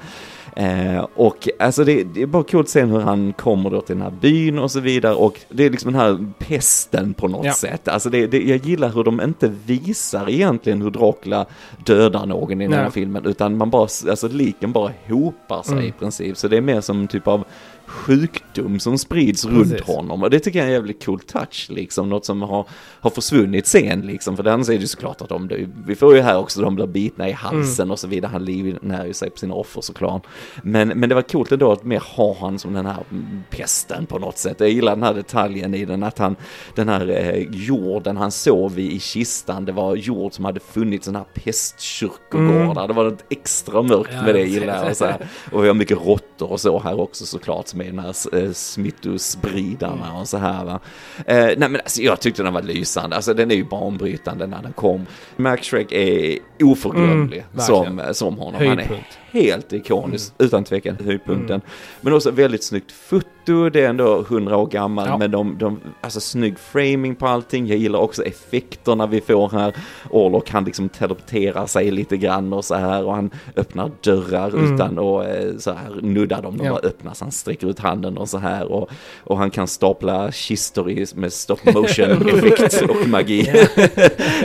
Eh, 0.56 1.08
och 1.16 1.48
alltså 1.60 1.84
det, 1.84 2.04
det 2.04 2.22
är 2.22 2.26
bara 2.26 2.44
coolt 2.44 2.70
sen 2.70 2.90
hur 2.92 3.00
han 3.00 3.34
kommer 3.34 3.70
då 3.70 3.82
till 3.82 3.96
den 3.96 4.04
här 4.04 4.14
byn 4.22 4.60
och 4.60 4.72
så 4.72 4.80
vidare 4.80 5.16
och 5.16 5.40
det 5.50 5.64
är 5.66 5.70
liksom 5.70 5.92
den 5.92 6.02
här 6.02 6.26
pesten 6.40 7.14
på 7.14 7.28
något 7.28 7.46
Ja. 7.46 7.54
sätt. 7.54 7.88
Alltså 7.88 8.10
det, 8.10 8.28
det, 8.28 8.44
jag 8.44 8.58
gillar 8.58 8.90
hur 8.90 9.04
de 9.04 9.22
inte 9.22 9.54
visar 9.66 10.30
egentligen 10.30 10.82
hur 10.82 10.90
Dracula 10.92 11.46
dödar 11.86 12.26
någon 12.26 12.62
i 12.62 12.66
den 12.66 12.74
här 12.74 12.82
Nej. 12.82 12.92
filmen 12.92 13.26
utan 13.26 13.58
man 13.58 13.70
bara, 13.70 13.82
alltså 14.10 14.28
liken 14.28 14.72
bara 14.72 14.92
hopar 15.10 15.64
sig 15.64 15.74
Mm. 15.74 15.86
i 15.86 15.92
princip. 15.92 16.38
Så 16.38 16.48
det 16.48 16.58
är 16.58 16.62
mer 16.62 16.82
som 16.82 17.08
typ 17.08 17.28
av 17.28 17.44
sjukdom 17.88 18.80
som 18.80 18.98
sprids 18.98 19.46
runt 19.46 19.72
Precis. 19.72 19.88
honom 19.88 20.24
och 20.24 20.30
det 20.30 20.40
tycker 20.40 20.60
jag 20.60 20.64
är 20.64 20.70
en 20.70 20.74
jävligt 20.74 21.06
cool 21.06 21.20
touch 21.20 21.68
liksom, 21.70 22.10
något 22.10 22.26
som 22.26 22.42
har, 22.42 22.68
har 23.00 23.10
försvunnit 23.10 23.68
sen 23.68 24.02
liksom, 24.02 24.38
för 24.38 24.48
är 24.48 24.68
det 24.68 24.74
ju 24.74 24.88
såklart 24.88 25.22
att 25.22 25.30
de, 25.30 25.50
vi 25.88 25.96
får 25.96 26.16
ju 26.16 26.22
här 26.22 26.38
också, 26.38 26.62
de 26.62 26.76
blir 26.76 26.88
bitna 26.88 27.30
i 27.30 27.32
halsen 27.32 27.88
Mm. 27.88 27.92
och 27.92 28.00
så 28.00 28.08
vidare, 28.08 28.30
han 28.32 28.46
livnär 28.46 29.06
ju 29.06 29.14
sig 29.14 29.30
på 29.30 29.38
sina 29.38 29.54
offer 29.54 29.82
såklart. 29.82 30.28
Men, 30.64 30.88
men 30.88 31.10
det 31.10 31.16
var 31.16 31.22
coolt 31.22 31.52
ändå 31.52 31.72
att 31.72 31.84
mer 31.84 32.00
ha 32.00 32.38
han 32.40 32.60
som 32.60 32.74
den 32.74 32.86
här 32.86 33.04
mm, 33.12 33.44
pesten 33.50 34.06
på 34.06 34.20
något 34.20 34.38
sätt. 34.38 34.60
Jag 34.60 34.70
gillar 34.70 34.96
den 34.96 35.04
här 35.04 35.14
detaljen 35.14 35.74
i 35.74 35.86
den, 35.86 36.04
att 36.04 36.18
han, 36.18 36.36
den 36.76 36.90
här 36.90 37.10
eh, 37.10 37.44
jorden 37.52 38.18
han 38.18 38.32
sov 38.32 38.80
i 38.80 38.96
i 38.96 39.00
kistan, 39.00 39.66
det 39.66 39.72
var 39.72 39.96
jord 39.96 40.34
som 40.34 40.46
hade 40.46 40.60
funnits 40.60 41.06
sådana 41.06 41.20
här 41.20 41.42
pestkyrkogårdar. 41.44 42.88
Det 42.88 42.94
var 42.94 43.04
något 43.04 43.26
extra 43.30 43.82
mörkt 43.82 44.08
Mm. 44.08 44.20
Ja, 44.20 44.26
med 44.26 44.36
det 44.36 44.44
gillar 44.44 44.76
jag. 44.76 44.92
Och, 44.92 44.98
så 44.98 45.06
här. 45.06 45.28
och 45.52 45.64
vi 45.64 45.68
har 45.68 45.76
mycket 45.76 45.98
råttor 46.06 46.52
och 46.52 46.60
så 46.60 46.80
här 46.80 47.00
också 47.00 47.26
såklart 47.26 47.68
som 47.78 47.82
är 47.82 47.86
den 47.86 48.00
här 48.00 48.44
eh, 48.46 48.52
smittospridarna 48.52 50.14
och 50.20 50.28
så 50.28 50.38
här 50.38 50.66
va. 50.66 50.80
Eh, 51.26 51.36
nej 51.36 51.58
men 51.58 51.76
alltså 51.76 52.02
jag 52.02 52.20
tyckte 52.20 52.44
den 52.44 52.54
var 52.54 52.62
lysande, 52.62 53.16
alltså 53.16 53.34
den 53.34 53.52
är 53.52 53.56
ju 53.56 53.64
banbrytande 53.64 54.48
när 54.48 54.62
den 54.62 54.74
kom. 54.74 55.06
Max 55.36 55.68
Shrek 55.68 55.92
är 55.92 56.38
oförglömlig 56.64 57.46
Mm, 57.54 57.66
som, 57.66 58.02
som 58.14 58.38
honom. 58.38 58.54
Han 58.54 58.64
är 58.64 58.76
Höjdpunkt. 58.76 59.20
Helt 59.32 59.74
ikonisk, 59.74 60.34
Mm. 60.40 60.48
utan 60.48 60.64
tvekan 60.64 60.98
höjdpunkten. 61.06 61.62
Men 62.02 62.14
också 62.14 62.32
väldigt 62.32 62.64
snyggt 62.64 62.92
foto, 62.92 63.70
det 63.70 63.82
är 63.82 63.90
ändå 63.90 64.26
hundra 64.30 64.58
år 64.58 64.68
gammal, 64.68 65.08
Ja. 65.08 65.18
men 65.18 65.32
de, 65.32 65.58
de, 65.58 65.80
alltså 66.02 66.20
snygg 66.20 66.60
framing 66.60 67.16
på 67.16 67.28
allting. 67.28 67.68
Jag 67.68 67.78
gillar 67.78 68.00
också 68.00 68.24
effekterna 68.24 69.08
vi 69.08 69.22
får 69.22 69.50
här. 69.50 69.74
Orlok 70.10 70.50
han 70.50 70.64
liksom 70.64 70.90
teleporterar 70.90 71.66
sig 71.66 71.92
lite 71.92 72.18
grann 72.18 72.54
och 72.54 72.66
så 72.66 72.76
här 72.76 73.06
och 73.06 73.16
han 73.16 73.30
öppnar 73.56 73.92
dörrar 74.02 74.50
Mm. 74.50 74.76
utan 74.76 75.00
att 75.00 75.26
eh, 75.28 75.58
så 75.58 75.72
här 75.72 76.02
nudda 76.02 76.42
dem, 76.42 76.58
de 76.58 76.66
Ja. 76.66 76.72
bara 76.72 76.80
öppnas. 76.88 77.22
Han 77.22 77.32
sträcker 77.32 77.68
ut 77.68 77.80
handen 77.80 78.18
och 78.18 78.30
så 78.30 78.38
här 78.38 78.72
och, 78.72 78.90
och 79.24 79.38
han 79.38 79.50
kan 79.52 79.68
stapla 79.68 80.32
kistor 80.32 80.90
i, 80.92 81.06
med 81.16 81.34
stop 81.34 81.58
motion 81.74 82.30
effekt 82.30 82.82
och 82.82 83.08
magi. 83.10 83.52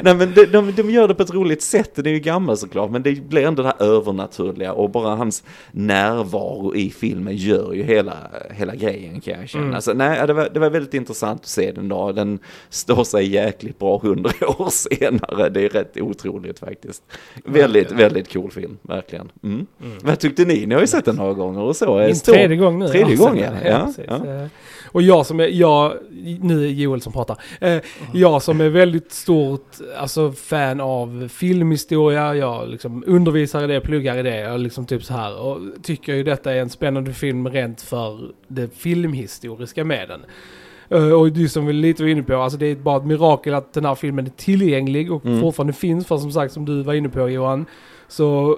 Nej 0.03 0.15
men 0.15 0.35
de, 0.35 0.45
de, 0.47 0.73
de 0.73 0.91
gör 0.91 1.09
det 1.09 1.15
på 1.15 1.23
ett 1.23 1.35
roligt 1.35 1.63
sätt, 1.63 1.91
det 1.95 2.11
är 2.11 2.15
ju 2.15 2.21
gammalt 2.21 2.61
såklart, 2.61 2.91
men 2.91 3.03
det 3.03 3.29
blir 3.29 3.47
ändå 3.47 3.63
det 3.63 3.69
här 3.79 3.87
övernaturliga 3.87 4.72
och 4.73 4.91
bara 4.91 5.15
hans 5.17 5.45
närvaro 5.73 6.75
i 6.75 6.91
filmen 6.91 7.37
gör 7.37 7.73
ju 7.73 7.83
hela, 7.83 8.17
hela 8.51 8.75
grejen 8.75 9.21
kan 9.21 9.41
jag 9.41 9.49
känna. 9.49 9.65
Mm. 9.67 9.81
Så 9.81 9.93
nej, 9.95 10.27
det 10.27 10.33
var, 10.33 10.49
det 10.55 10.61
var 10.61 10.71
väldigt 10.71 10.95
intressant 10.95 11.41
att 11.41 11.47
se 11.47 11.73
den 11.73 11.89
då, 11.89 12.13
den 12.13 12.39
står 12.71 13.05
sig 13.05 13.31
jäkligt 13.31 13.79
bra 13.79 13.99
hundra 13.99 14.31
år 14.59 14.71
senare, 14.71 15.49
det 15.49 15.65
är 15.65 15.69
rätt 15.69 15.97
otroligt 16.01 16.59
faktiskt. 16.59 17.03
Väldigt, 17.45 17.91
väldigt 17.93 18.33
cool 18.33 18.51
film, 18.51 18.79
verkligen. 18.83 19.29
Mm. 19.43 19.67
Vad 20.03 20.19
tyckte 20.19 20.45
ni? 20.45 20.67
Ni 20.67 20.75
har 20.75 20.81
ju 20.81 20.87
sett 20.87 21.05
den 21.05 21.17
några 21.17 21.33
gånger 21.33 21.61
och 21.61 21.77
så. 21.77 21.99
Min 21.99 22.17
Står- 22.17 22.33
tredje 22.33 22.57
gång 22.57 22.79
nu. 22.79 22.89
Tredje 22.89 23.15
Ja, 23.17 23.25
gången, 23.27 23.55
ja. 23.65 23.89
Eh, 24.27 24.47
Och 24.85 25.03
jag 25.03 25.27
som 25.27 25.41
är, 25.41 25.47
jag, 25.49 25.93
nu 26.41 26.65
är 26.65 26.69
Joel 26.69 27.01
som 27.01 27.13
pratar. 27.13 27.37
Eh, 27.61 27.79
Jag 28.15 28.43
som 28.43 28.61
är 28.61 28.69
väldigt 28.69 29.13
stort 29.13 29.67
alltså, 29.99 30.33
fan 30.33 30.81
av 30.81 31.29
filmhistoria, 31.33 32.35
jag 32.35 32.69
liksom 32.69 33.05
undervisar 33.07 33.65
i 33.65 33.67
det, 33.67 33.81
pluggar 33.81 34.19
i 34.19 34.23
det, 34.23 34.37
jag 34.41 34.61
liksom 34.63 34.87
typ 34.87 35.05
så 35.05 35.15
här. 35.15 35.41
Och 35.41 35.59
tycker 35.83 36.15
ju 36.15 36.23
detta 36.23 36.53
är 36.55 36.61
en 36.61 36.71
spännande 36.71 37.13
film 37.13 37.49
rent 37.49 37.81
för 37.81 38.31
det 38.49 38.75
filmhistoriska 38.75 39.85
med 39.85 40.09
den. 40.09 40.21
Eh, 40.89 41.13
Och 41.13 41.33
du 41.33 41.49
som 41.49 41.67
vi 41.67 41.73
lite 41.73 42.03
var 42.03 42.11
inne 42.11 42.23
på, 42.23 42.37
alltså 42.37 42.59
det 42.59 42.67
är 42.67 42.77
bara 42.77 42.97
ett 42.97 43.05
mirakel 43.07 43.55
att 43.55 43.73
den 43.73 43.85
här 43.85 43.95
filmen 43.95 44.27
är 44.27 44.31
tillgänglig 44.31 45.13
och 45.13 45.27
Mm. 45.27 45.41
fortfarande 45.41 45.73
finns. 45.73 46.07
För 46.07 46.17
som 46.17 46.33
sagt, 46.33 46.53
som 46.53 46.65
du 46.65 46.83
var 46.83 46.95
inne 46.95 47.09
på 47.09 47.29
Johan, 47.29 47.67
så 48.09 48.51
eh, 48.51 48.57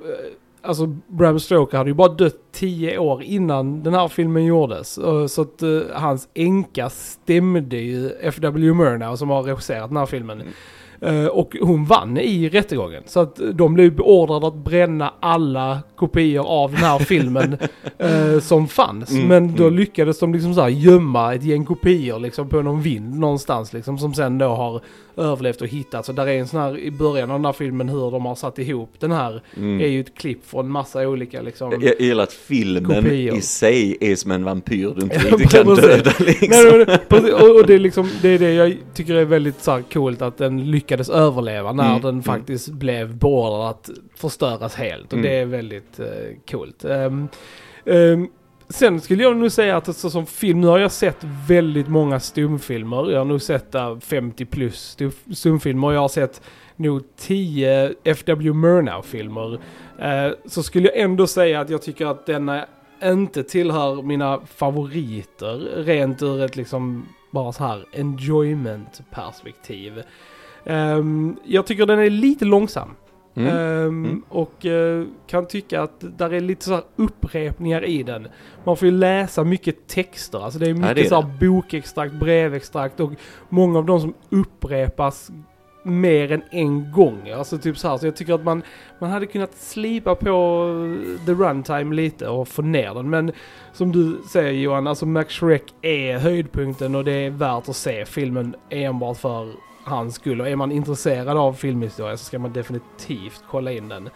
Alltså 0.66 0.86
Bram 1.08 1.40
Stoker 1.40 1.78
hade 1.78 1.90
ju 1.90 1.94
bara 1.94 2.08
dött 2.08 2.36
tio 2.52 2.98
år 2.98 3.22
innan 3.22 3.82
den 3.82 3.94
här 3.94 4.08
filmen 4.08 4.44
gjordes. 4.44 4.98
Eh, 4.98 5.26
Så 5.26 5.42
att 5.42 5.62
eh, 5.62 5.80
hans 5.92 6.28
änka 6.34 6.90
stämde 6.90 7.76
ju 7.76 8.10
F.W. 8.20 8.72
Murnau 8.74 9.16
som 9.16 9.30
har 9.30 9.42
regisserat 9.42 9.90
den 9.90 9.96
här 9.96 10.06
filmen. 10.06 10.40
Eh, 10.40 10.46
och 11.30 11.56
hon 11.60 11.84
vann 11.84 12.18
i 12.18 12.48
rättegången. 12.48 13.02
Så 13.06 13.20
att 13.20 13.40
eh, 13.40 13.46
de 13.46 13.74
blev 13.74 13.96
beordrade 13.96 14.46
att 14.46 14.54
bränna 14.54 15.14
alla 15.20 15.78
kopior 15.96 16.46
av 16.46 16.70
den 16.70 16.80
här 16.80 16.98
filmen 16.98 17.56
eh, 17.98 18.40
som 18.40 18.68
fanns. 18.68 19.10
Mm, 19.10 19.28
Men 19.28 19.56
då 19.56 19.62
mm. 19.62 19.76
lyckades 19.76 20.18
de 20.18 20.32
liksom 20.32 20.54
så 20.54 20.60
här 20.60 20.68
gömma 20.68 21.34
ett 21.34 21.44
gäng 21.44 21.64
kopior 21.64 22.18
liksom 22.18 22.48
på 22.48 22.62
någon 22.62 22.82
vind 22.82 23.18
någonstans 23.18 23.72
liksom 23.72 23.98
som 23.98 24.14
sen 24.14 24.38
då 24.38 24.48
har 24.48 24.80
överlevt 25.16 25.60
och 25.60 25.66
hittats. 25.68 26.06
Så 26.06 26.12
där 26.12 26.26
är 26.26 26.38
en 26.38 26.48
sån 26.48 26.60
här 26.60 26.78
i 26.78 26.90
början 26.90 27.30
av 27.30 27.38
den 27.38 27.44
här 27.44 27.52
filmen 27.52 27.88
hur 27.88 28.10
de 28.10 28.26
har 28.26 28.34
satt 28.34 28.58
ihop 28.58 28.90
den 28.98 29.12
här 29.12 29.42
Mm. 29.56 29.80
är 29.80 29.86
ju 29.86 30.00
ett 30.00 30.14
klipp 30.14 30.46
från 30.46 30.70
massa 30.70 31.08
olika 31.08 31.42
liksom. 31.42 31.72
Jag 31.80 32.00
gillar 32.00 32.22
att 32.24 32.32
filmen 32.32 32.84
Kopior. 33.02 33.36
i 33.36 33.40
sig 33.40 33.96
är 34.00 34.16
som 34.16 34.30
en 34.30 34.44
vampyr 34.44 34.92
du 34.96 35.02
inte 35.02 35.18
riktigt 35.18 35.50
kan 35.50 35.74
döda 35.74 36.12
liksom. 36.18 36.48
Nej, 36.50 36.84
men, 36.86 36.98
precis, 37.08 37.32
och, 37.32 37.56
och 37.60 37.66
det 37.66 37.74
är 37.74 37.78
liksom, 37.78 38.08
det 38.22 38.28
är 38.28 38.38
det 38.38 38.52
jag 38.54 38.76
tycker 38.94 39.14
är 39.14 39.24
väldigt 39.24 39.62
så 39.62 39.70
här, 39.70 39.82
coolt 39.92 40.22
att 40.22 40.38
den 40.38 40.70
lyckades 40.70 41.10
överleva 41.10 41.72
när 41.72 41.84
Mm, 41.90 42.02
den 42.02 42.10
mm. 42.10 42.22
faktiskt 42.22 42.68
blev 42.68 43.16
beordrad 43.16 43.70
att 43.70 43.90
förstöras 44.16 44.74
helt. 44.74 45.06
Och 45.06 45.18
Mm. 45.18 45.22
det 45.30 45.36
är 45.36 45.44
väldigt 45.46 46.00
uh, 46.00 46.06
coolt. 46.50 46.84
Ehm, 46.84 47.28
ehm, 47.86 48.28
sen 48.68 49.00
skulle 49.00 49.22
jag 49.22 49.36
nog 49.36 49.52
säga 49.52 49.76
att 49.76 49.88
alltså, 49.88 50.10
som 50.10 50.26
film, 50.26 50.60
nu 50.60 50.66
har 50.66 50.78
jag 50.78 50.92
sett 50.92 51.24
väldigt 51.48 51.88
många 51.88 52.20
stumfilmer. 52.20 53.10
Jag 53.10 53.18
har 53.18 53.24
nog 53.24 53.42
sett 53.42 53.74
eh, 53.74 53.90
uh, 53.90 54.00
50 54.00 54.44
plus 54.44 54.98
stumfilmer 55.32 55.92
jag 55.92 56.00
har 56.00 56.08
sett 56.08 56.42
nog 56.76 57.02
10 57.16 57.94
F.W. 58.04 58.52
Murnau-filmer. 58.52 59.52
Uh, 59.52 59.58
så 60.46 60.62
skulle 60.62 60.88
jag 60.88 60.98
ändå 60.98 61.26
säga 61.26 61.60
att 61.60 61.70
jag 61.70 61.82
tycker 61.82 62.06
att 62.06 62.26
denna 62.26 62.66
inte 63.02 63.42
tillhör 63.42 64.02
mina 64.02 64.40
favoriter 64.46 65.84
rent 65.84 66.22
ur 66.22 66.42
ett 66.42 66.56
liksom 66.56 67.06
bara 67.30 67.52
så 67.52 67.64
här 67.64 67.86
enjoyment-perspektiv. 67.92 70.02
Um, 70.64 71.36
jag 71.44 71.66
tycker 71.66 71.86
den 71.86 71.98
är 71.98 72.10
lite 72.10 72.44
långsam. 72.44 72.90
Mm. 73.34 73.48
Ehm, 73.56 74.04
Mm. 74.04 74.22
Och 74.28 74.66
eh, 74.66 75.04
kan 75.26 75.46
tycka 75.46 75.82
att 75.82 76.18
där 76.18 76.32
är 76.32 76.40
lite 76.40 76.64
så 76.64 76.74
här 76.74 76.82
upprepningar 76.96 77.84
i 77.84 78.02
den. 78.02 78.28
Man 78.64 78.76
får 78.76 78.86
ju 78.88 78.94
läsa 78.94 79.44
mycket 79.44 79.86
texter, 79.86 80.44
alltså 80.44 80.58
det 80.58 80.70
är 80.70 80.74
mycket 80.74 80.94
det 80.96 81.00
är 81.00 81.08
så 81.08 81.20
här 81.20 81.30
bokextrakt, 81.40 82.14
brevextrakt 82.14 83.00
och 83.00 83.12
många 83.48 83.78
av 83.78 83.84
de 83.84 84.00
som 84.00 84.14
upprepas 84.30 85.30
mer 85.82 86.32
än 86.32 86.42
en 86.50 86.92
gång. 86.92 87.30
Alltså 87.30 87.58
typ 87.58 87.78
så 87.78 87.88
här, 87.88 87.96
så 87.96 88.06
jag 88.06 88.16
tycker 88.16 88.34
att 88.34 88.44
man, 88.44 88.62
man 88.98 89.10
hade 89.10 89.26
kunnat 89.26 89.54
slipa 89.54 90.14
på 90.14 90.66
the 91.26 91.32
runtime 91.32 91.94
lite 91.94 92.28
och 92.28 92.48
få 92.48 92.62
ner 92.62 92.94
den. 92.94 93.10
Men 93.10 93.32
som 93.72 93.92
du 93.92 94.18
säger 94.32 94.52
Johan, 94.52 94.86
alltså 94.86 95.06
Max 95.06 95.34
Shrek 95.34 95.62
är 95.82 96.18
höjdpunkten 96.18 96.94
och 96.94 97.04
det 97.04 97.12
är 97.12 97.30
värt 97.30 97.68
att 97.68 97.76
se 97.76 98.04
filmen 98.04 98.54
enbart 98.70 99.16
för 99.16 99.52
hans 99.84 100.14
skull. 100.14 100.40
Och 100.40 100.48
är 100.48 100.56
man 100.56 100.72
intresserad 100.72 101.36
av 101.36 101.52
filmhistoria 101.52 102.16
så 102.16 102.24
ska 102.24 102.38
man 102.38 102.52
definitivt 102.52 103.44
kolla 103.50 103.72
in 103.72 103.88
den. 103.88 104.10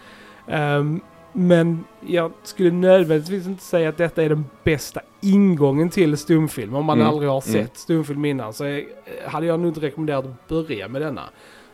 Ehm, 0.49 1.01
men 1.33 1.85
jag 2.01 2.33
skulle 2.43 2.71
nödvändigtvis 2.71 3.47
inte 3.47 3.65
säga 3.65 3.89
att 3.89 3.97
detta 3.97 4.23
är 4.23 4.29
den 4.29 4.45
bästa 4.65 5.01
ingången 5.21 5.91
till 5.91 6.17
stumfilm. 6.17 6.75
Om 6.75 6.85
man 6.85 6.99
Mm, 6.99 7.09
aldrig 7.13 7.31
har 7.31 7.41
sett 7.41 7.55
mm. 7.55 7.69
stumfilm 7.75 8.25
innan 8.25 8.53
så 8.53 8.65
är, 8.65 8.85
hade 9.27 9.47
jag 9.47 9.61
nog 9.61 9.71
inte 9.71 9.81
rekommenderat 9.81 10.25
att 10.27 10.49
börja 10.49 10.89
med 10.89 11.03
denna. 11.03 11.23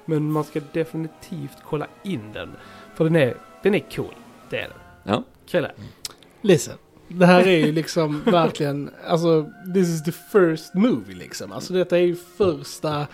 Men 0.05 0.33
man 0.33 0.45
ska 0.45 0.61
definitivt 0.73 1.59
kolla 1.69 1.87
in 2.03 2.33
den. 2.33 2.51
För 2.95 3.05
den 3.05 3.17
är, 3.17 3.37
den 3.63 3.75
är 3.75 3.85
cool. 3.97 4.15
Det 4.51 4.59
är 4.59 4.69
den. 4.69 4.79
Ja. 5.15 5.23
Krille. 5.47 5.73
Listen. 6.41 6.75
Det 7.09 7.27
här 7.27 7.47
är 7.47 7.67
ju 7.67 7.73
liksom 7.73 8.23
verkligen, 8.25 8.91
alltså 9.07 9.47
this 9.75 9.89
is 9.89 10.05
the 10.05 10.13
first 10.13 10.75
movie 10.75 11.15
liksom. 11.17 11.53
Alltså 11.53 11.73
detta 11.73 11.99
är 11.99 12.03
ju 12.03 12.17
första, 12.17 13.07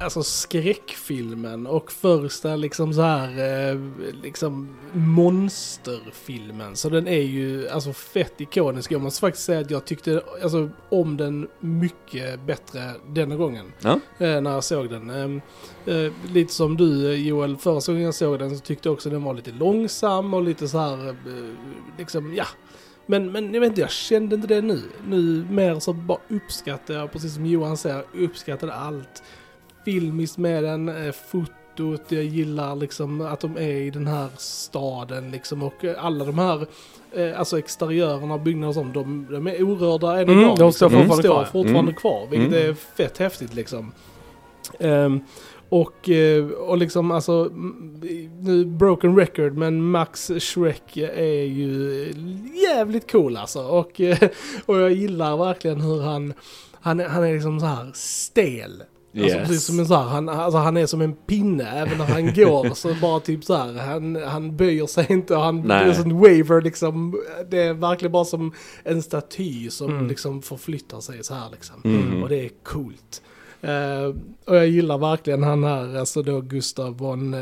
alltså 0.00 0.22
skräckfilmen 0.22 1.66
och 1.66 1.92
första 1.92 2.56
liksom 2.56 2.94
så 2.94 3.02
här, 3.02 3.28
eh, 3.70 3.80
liksom 4.22 4.76
monsterfilmen. 4.92 6.76
Så 6.76 6.88
den 6.88 7.08
är 7.08 7.22
ju 7.22 7.68
alltså 7.68 7.92
fett 7.92 8.40
ikonisk. 8.40 8.92
Jag 8.92 9.00
måste 9.00 9.20
faktiskt 9.20 9.46
säga 9.46 9.60
att 9.60 9.70
jag 9.70 9.84
tyckte 9.84 10.22
alltså, 10.42 10.70
om 10.88 11.16
den 11.16 11.48
mycket 11.60 12.40
bättre 12.46 12.80
denna 13.08 13.36
gången. 13.36 13.72
Ja. 13.80 14.00
eh, 14.18 14.40
när 14.40 14.50
jag 14.50 14.64
såg 14.64 14.90
den. 14.90 15.10
Ehm, 15.10 15.40
eh, 15.86 16.12
lite 16.32 16.52
som 16.52 16.76
du 16.76 17.14
Joel, 17.14 17.56
förra 17.56 17.80
gången 17.86 18.02
jag 18.02 18.14
såg 18.14 18.38
den 18.38 18.56
så 18.56 18.64
tyckte 18.64 18.88
jag 18.88 18.94
också 18.94 19.10
den 19.10 19.24
var 19.24 19.34
lite 19.34 19.52
långsam 19.52 20.34
och 20.34 20.42
lite 20.42 20.68
så 20.68 20.78
här, 20.78 21.16
liksom 21.98 22.34
ja. 22.34 22.46
Men, 23.06 23.32
men 23.32 23.54
jag 23.54 23.60
vet 23.60 23.68
inte, 23.68 23.80
jag 23.80 23.90
kände 23.90 24.34
inte 24.34 24.48
det 24.48 24.60
nu. 24.60 24.82
Nu 25.06 25.46
mer 25.50 25.80
så 25.80 25.92
bara 25.92 26.18
uppskattar 26.28 26.94
jag, 26.94 27.12
precis 27.12 27.34
som 27.34 27.46
Johan 27.46 27.76
säger, 27.76 28.04
uppskattade 28.14 28.74
allt 28.74 29.22
filmiskt 29.84 30.38
med 30.38 30.64
den, 30.64 30.88
eh, 30.88 31.12
fotot, 31.12 32.02
jag 32.08 32.24
gillar 32.24 32.76
liksom 32.76 33.20
att 33.20 33.40
de 33.40 33.56
är 33.56 33.68
i 33.70 33.90
den 33.90 34.06
här 34.06 34.28
staden 34.36 35.30
liksom 35.30 35.62
och 35.62 35.84
eh, 35.84 36.04
alla 36.04 36.24
de 36.24 36.38
här 36.38 36.66
eh, 37.12 37.38
alltså 37.38 37.58
exteriörerna, 37.58 38.38
byggnader 38.38 38.68
och 38.68 38.74
sånt, 38.74 38.94
de, 38.94 39.26
de 39.30 39.46
är 39.46 39.62
orörda 39.62 40.20
än 40.20 40.28
Mm, 40.28 40.40
idag. 40.40 40.58
de 40.58 40.64
liksom. 40.66 40.72
står 40.72 40.88
fortfarande 40.88 41.22
står 41.22 41.34
kvar. 41.34 41.44
fortfarande 41.44 41.80
Mm. 41.90 41.94
kvar, 41.94 42.26
vilket 42.30 42.52
Mm. 42.58 42.70
är 42.70 42.74
fett 42.74 43.18
häftigt 43.18 43.54
liksom. 43.54 43.92
Ehm, 44.78 45.20
och, 45.68 46.08
och 46.58 46.78
liksom 46.78 47.10
alltså, 47.10 47.32
mm, 47.32 48.00
nu 48.40 48.64
broken 48.64 49.16
record, 49.16 49.56
men 49.56 49.82
Max 49.82 50.30
Shrek 50.38 50.96
är 50.96 51.42
ju 51.44 52.04
jävligt 52.68 53.12
cool 53.12 53.36
alltså. 53.36 53.60
Och, 53.62 54.00
och 54.66 54.78
jag 54.78 54.92
gillar 54.92 55.36
verkligen 55.36 55.80
hur 55.80 56.00
han, 56.02 56.34
han, 56.80 57.00
han 57.00 57.24
är 57.24 57.32
liksom 57.32 57.60
så 57.60 57.66
här 57.66 57.90
stel. 57.94 58.82
Alltså 59.14 59.38
Yes. 59.38 59.48
precis 59.48 59.64
som 59.64 59.78
en 59.78 59.86
så 59.86 59.94
här, 59.94 60.02
han, 60.08 60.28
alltså 60.28 60.58
han 60.58 60.76
är 60.76 60.86
som 60.86 61.00
en 61.00 61.12
pinne 61.12 61.70
även 61.70 61.98
när 61.98 62.04
han 62.04 62.26
går 62.34 62.74
så 62.74 62.94
bara 63.02 63.20
typ 63.20 63.44
så 63.44 63.54
här, 63.56 63.72
han, 63.72 64.16
han 64.26 64.56
böjer 64.56 64.86
sig 64.86 65.06
inte 65.08 65.36
och 65.36 65.42
han, 65.42 65.60
Nej. 65.62 65.88
är 65.88 65.92
sån 65.94 66.14
waver 66.18 66.60
liksom, 66.62 67.20
det 67.50 67.58
är 67.62 67.72
verkligen 67.74 68.12
bara 68.12 68.24
som 68.24 68.52
en 68.84 69.02
staty 69.02 69.70
som 69.70 69.90
Mm. 69.90 70.08
liksom 70.08 70.42
förflyttar 70.42 71.00
sig 71.00 71.24
så 71.24 71.34
här 71.34 71.48
liksom. 71.52 71.76
Mm. 71.84 72.22
Och 72.22 72.28
det 72.28 72.44
är 72.44 72.50
coolt. 72.64 73.22
Eh, 73.62 74.14
och 74.44 74.56
jag 74.56 74.68
gillar 74.68 74.98
verkligen 74.98 75.42
han 75.42 75.64
här, 75.64 75.98
alltså 75.98 76.22
då 76.22 76.40
Gustav 76.40 76.96
von 76.98 77.34
uh, 77.34 77.40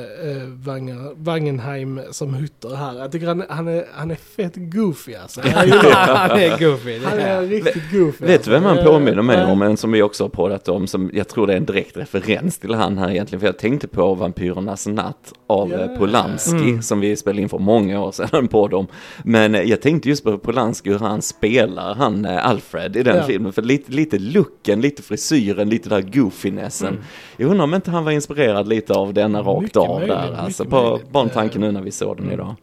Wanger, 0.64 1.14
Wangenheim 1.16 2.00
som 2.10 2.34
Hutter 2.34 2.74
här. 2.76 2.98
Jag 2.98 3.12
tycker 3.12 3.26
han, 3.26 3.44
han, 3.48 3.68
är, 3.68 3.84
han 3.94 4.10
är 4.10 4.14
fett 4.14 4.52
goofy 4.56 5.14
alltså. 5.14 5.40
Han 5.44 6.38
är 6.40 6.58
goofy. 6.58 6.98
han 7.04 7.18
är 7.18 7.42
riktigt 7.42 7.90
goofy. 7.92 8.24
Vet 8.26 8.44
du 8.44 8.50
vem 8.50 8.62
han 8.64 8.78
Eh, 8.78 8.84
påminner 8.84 9.22
mig 9.22 9.36
nej. 9.36 9.52
om? 9.52 9.62
En 9.62 9.76
som 9.76 9.92
vi 9.92 10.02
också 10.02 10.24
har 10.24 10.28
poddat 10.28 10.68
om, 10.68 10.86
som 10.86 11.10
jag 11.14 11.28
tror 11.28 11.46
det 11.46 11.52
är 11.52 11.56
en 11.56 11.64
direkt 11.66 11.96
referens 11.96 12.58
till 12.58 12.74
han 12.74 12.98
här 12.98 13.10
egentligen. 13.10 13.40
För 13.40 13.46
jag 13.48 13.58
tänkte 13.58 13.88
på 13.88 14.14
Vampyrernas 14.14 14.86
natt 14.86 15.32
av 15.46 15.70
yeah. 15.70 15.98
Polanski, 15.98 16.56
Mm. 16.56 16.82
som 16.82 17.00
vi 17.00 17.16
spelade 17.16 17.42
in 17.42 17.48
för 17.48 17.58
många 17.58 18.00
år 18.00 18.12
sedan 18.12 18.48
podd 18.48 18.74
om. 18.74 18.86
Men 19.24 19.54
eh, 19.54 19.62
jag 19.62 19.80
tänkte 19.82 20.08
just 20.08 20.24
på 20.24 20.38
Polanski, 20.38 20.90
hur 20.90 20.98
han 20.98 21.22
spelar 21.22 21.94
han 21.94 22.24
eh, 22.24 22.46
Alfred 22.46 22.96
i 22.96 23.02
den 23.02 23.16
Ja. 23.16 23.22
filmen. 23.22 23.52
För 23.52 23.62
lite, 23.62 23.92
lite 23.92 24.18
looken, 24.18 24.80
lite 24.80 25.02
frisyren, 25.02 25.68
lite 25.68 25.88
där 25.88 26.00
goofinessen. 26.14 26.98
Jag 27.36 27.50
undrar 27.50 27.64
om 27.64 27.74
inte 27.74 27.90
han 27.90 28.04
var 28.04 28.12
inspirerad 28.12 28.68
lite 28.68 28.92
av 28.94 29.14
denna 29.14 29.42
rakt 29.42 29.62
Mycket 29.62 29.76
av 29.76 29.98
möjligt, 29.98 30.08
där. 30.16 30.32
Alltså 30.32 30.64
på, 30.64 30.82
möjligt. 30.82 31.10
bara 31.10 31.22
en 31.22 31.30
tanke 31.30 31.58
nu 31.58 31.72
när 31.72 31.82
vi 31.82 31.90
såg 31.90 32.16
den 32.16 32.26
Mm. 32.26 32.34
idag. 32.34 32.54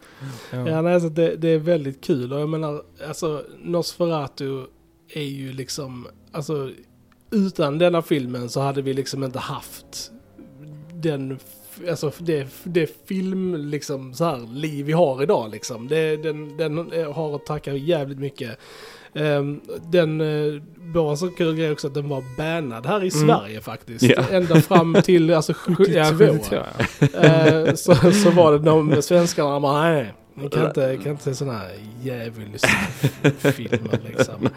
Ja, 0.51 0.81
nej, 0.81 0.93
alltså 0.93 1.09
det, 1.09 1.35
det 1.35 1.49
är 1.49 1.57
väldigt 1.59 2.03
kul 2.03 2.33
och 2.33 2.39
jag 2.41 2.49
menar, 2.49 2.81
alltså 3.07 3.43
Nosferatu 3.63 4.63
är 5.09 5.21
ju 5.21 5.53
liksom, 5.53 6.07
alltså 6.31 6.69
utan 7.31 7.77
denna 7.77 8.01
filmen 8.01 8.49
så 8.49 8.59
hade 8.61 8.81
vi 8.81 8.93
liksom 8.93 9.23
inte 9.23 9.39
haft 9.39 10.11
den, 10.93 11.39
alltså 11.89 12.11
det, 12.17 12.47
det 12.63 13.07
film 13.07 13.55
liksom 13.55 14.13
så 14.13 14.23
här 14.23 14.37
liv 14.53 14.85
vi 14.85 14.93
har 14.93 15.23
idag 15.23 15.51
liksom. 15.51 15.87
Det, 15.87 16.17
den, 16.17 16.57
den 16.57 16.77
har 17.13 17.35
att 17.35 17.45
tacka 17.45 17.73
jävligt 17.73 18.19
mycket. 18.19 18.59
Um, 19.15 19.61
den, 19.91 20.21
uh, 20.21 20.61
bara 20.93 21.11
en 21.11 21.17
så 21.17 21.27
kul 21.29 21.55
grej 21.55 21.71
också 21.71 21.87
att 21.87 21.93
den 21.93 22.09
var 22.09 22.23
bannad 22.37 22.85
här 22.85 23.03
i 23.03 23.11
Mm. 23.13 23.27
Sverige 23.27 23.61
faktiskt. 23.61 24.03
Ja. 24.03 24.23
Ända 24.31 24.61
fram 24.61 24.97
till 25.03 25.33
alltså 25.33 25.53
72. 25.53 25.91
Ja, 25.91 26.05
72, 26.05 26.55
ja. 26.55 26.63
Eh, 27.23 27.73
så, 27.73 27.95
så 27.95 28.29
var 28.31 28.51
det 28.51 28.59
de 28.59 29.01
svenskarna 29.01 29.59
bara 29.59 29.81
nej, 29.83 30.13
ni 30.33 30.49
kan 30.49 30.65
inte, 30.65 30.97
kan 31.03 31.11
inte 31.11 31.23
se 31.23 31.35
sådana 31.35 31.57
här 31.57 31.71
djävulsfilmer 32.03 33.99
liksom. 34.07 34.49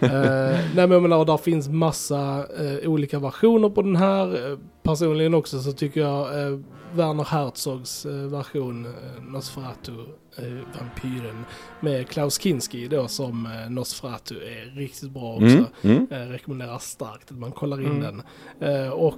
Eh, 0.00 0.10
nej 0.10 0.60
men 0.74 0.90
jag 0.90 1.02
menar, 1.02 1.24
där 1.24 1.36
finns 1.36 1.68
massa 1.68 2.46
eh, 2.58 2.90
olika 2.90 3.18
versioner 3.18 3.68
på 3.68 3.82
den 3.82 3.96
här. 3.96 4.50
Eh, 4.52 4.58
personligen 4.82 5.34
också 5.34 5.60
så 5.60 5.72
tycker 5.72 6.00
jag 6.00 6.42
eh, 6.42 6.58
Werner 6.94 7.24
Herzogs 7.24 8.06
eh, 8.06 8.12
version, 8.12 8.86
eh, 8.86 9.22
Nosferatu, 9.32 9.92
eh, 10.38 10.44
Vampyren, 10.78 11.44
med 11.80 12.08
Klaus 12.08 12.38
Kinski 12.40 12.88
då 12.88 13.08
som 13.08 13.48
Nosferatu 13.68 14.34
är 14.34 14.76
riktigt 14.76 15.10
bra 15.10 15.34
också. 15.34 15.44
Mm, 15.82 16.06
mm. 16.10 16.28
Rekommenderar 16.32 16.78
starkt 16.78 17.30
att 17.30 17.38
man 17.38 17.52
kollar 17.52 17.80
in 17.80 17.86
Mm. 17.86 18.00
den. 18.02 18.22
Och 18.92 19.16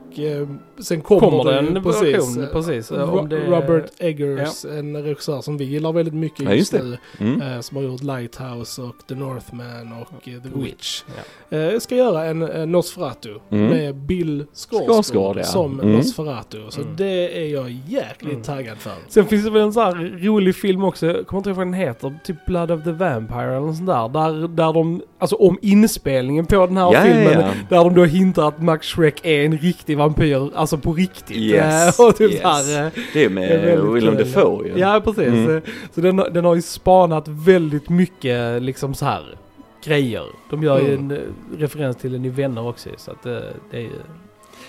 sen 0.85 1.01
kommer, 1.01 1.21
Kommer 1.21 1.45
det 1.53 1.59
en 1.59 1.83
precis, 1.83 2.03
version? 2.37 2.47
Precis. 2.53 2.91
Ro- 2.93 3.19
Om 3.19 3.29
det, 3.29 3.47
Robert 3.47 3.91
Eggers, 3.99 4.65
en 4.65 5.03
regissör 5.03 5.41
som 5.41 5.57
vi 5.57 5.65
gillar 5.65 5.93
väldigt 5.93 6.15
mycket 6.15 6.41
Ja, 6.45 6.55
just, 6.55 6.73
just 6.73 6.85
nu. 6.85 6.99
Mm. 7.41 7.63
Som 7.63 7.77
har 7.77 7.85
gjort 7.85 8.03
Lighthouse 8.03 8.83
och 8.83 8.95
The 9.09 9.15
Northman 9.15 9.93
och 9.93 10.25
The 10.25 10.41
Witch. 10.55 11.03
Ja. 11.51 11.81
Ska 11.81 11.97
göra 11.97 12.25
en 12.25 12.39
Nosferatu 12.73 13.35
Mm. 13.51 13.67
med 13.69 13.97
Bill 13.97 14.47
Skarsgård, 14.53 14.87
Skarsgård, 14.95 15.37
ja. 15.39 15.45
som 15.45 15.81
Mm. 15.81 15.93
Nosferatu. 15.97 16.71
Så 16.71 16.81
Mm. 16.81 16.97
det 16.97 17.39
är 17.45 17.47
jag 17.53 17.62
jäkligt 17.69 18.33
Mm. 18.33 18.43
taggad 18.43 18.79
för. 18.79 18.93
Sen 19.09 19.27
finns 19.27 19.45
det 19.45 19.51
väl 19.51 19.63
en 19.63 19.73
sån 19.73 19.83
här 19.83 20.19
rolig 20.23 20.57
film 20.57 20.85
också, 20.85 21.07
jag 21.07 21.27
kommer 21.27 21.39
inte 21.39 21.51
ihåg 21.51 21.57
vad 21.57 21.67
den 21.67 21.75
heter, 21.75 22.19
typ 22.25 22.47
Blood 22.47 22.71
of 22.71 22.85
the 22.85 22.93
Vampire 22.93 23.57
eller 23.57 23.73
sånt 23.73 23.87
där. 23.87 24.09
Där, 24.09 24.49
där 24.49 24.73
de, 24.73 25.03
alltså 25.19 25.37
om 25.37 25.59
inspelningen 25.63 26.47
på 26.47 26.67
den 26.67 26.77
här 26.77 26.93
Ja, 26.93 27.01
filmen, 27.03 27.41
ja. 27.41 27.49
där 27.69 27.77
de 27.85 27.95
då 27.95 28.05
hintar 28.05 28.49
att 28.49 28.63
Max 28.63 28.87
Shrek 28.87 29.21
är 29.27 29.45
en 29.45 29.59
riktig 29.59 29.99
vampyr, 29.99 30.51
alltså 30.55 30.79
på 30.79 30.93
riktigt. 30.93 31.37
Yes, 31.37 31.99
och 32.01 32.17
typ 32.17 32.31
yes. 32.33 32.43
här, 32.43 32.85
eh, 32.87 32.91
Det 32.95 33.01
är 33.01 33.03
Det 33.13 33.25
är 33.25 33.29
med 33.31 33.61
väldigt 33.65 33.95
Willem. 33.95 34.17
Dafoe 34.17 34.67
ju. 34.69 34.79
Ja, 34.79 35.01
precis. 35.05 35.27
Mm. 35.29 35.63
Så 35.95 36.01
den, 36.01 36.19
har- 36.19 36.31
den 36.31 36.45
har 36.45 36.55
ju 36.55 36.63
spanat 36.63 37.29
väldigt 37.29 37.89
mycket 37.89 38.63
liksom 38.63 38.95
så 38.95 39.05
här 39.05 39.23
grejer. 39.85 40.25
De 40.51 40.63
gör 40.63 40.81
ju 40.81 40.95
Mm. 40.95 41.11
en 41.11 41.17
eh, 41.17 41.23
referens 41.59 41.97
till 41.97 42.13
den 42.13 42.25
i 42.25 42.29
Vänner 42.29 42.69
också 42.69 42.89
så 42.97 43.11
att 43.11 43.27
eh, 43.27 43.33
det 43.71 43.77
är 43.77 43.81
ju... 43.81 43.91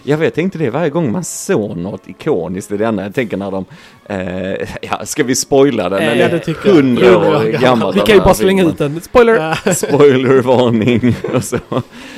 Jag 0.03 0.17
vet, 0.17 0.33
tänkte 0.35 0.57
det 0.57 0.69
varje 0.69 0.89
gång 0.89 1.11
man 1.11 1.23
såg 1.23 1.77
något 1.77 2.07
ikoniskt 2.07 2.71
i 2.71 2.77
denna. 2.77 3.03
Jag 3.03 3.15
tänker 3.15 3.37
när 3.37 3.51
de, 3.51 3.65
eh, 4.05 4.67
ja 4.81 5.05
ska 5.05 5.23
vi 5.23 5.35
spoila 5.35 5.89
den? 5.89 5.99
Eh, 5.99 6.07
Den 6.07 6.17
ja, 6.19 6.25
är 6.25 6.73
hundra 6.73 7.17
år 7.17 7.59
gammal. 7.61 7.93
Vi 7.93 7.99
kan 7.99 8.15
ju 8.15 8.21
bara 8.21 8.33
slänga 8.33 8.63
ut 8.63 8.77
den. 8.77 9.01
Spoiler! 9.01 9.73
Spoilervarning 9.73 11.15
och 11.33 11.43
så. 11.43 11.57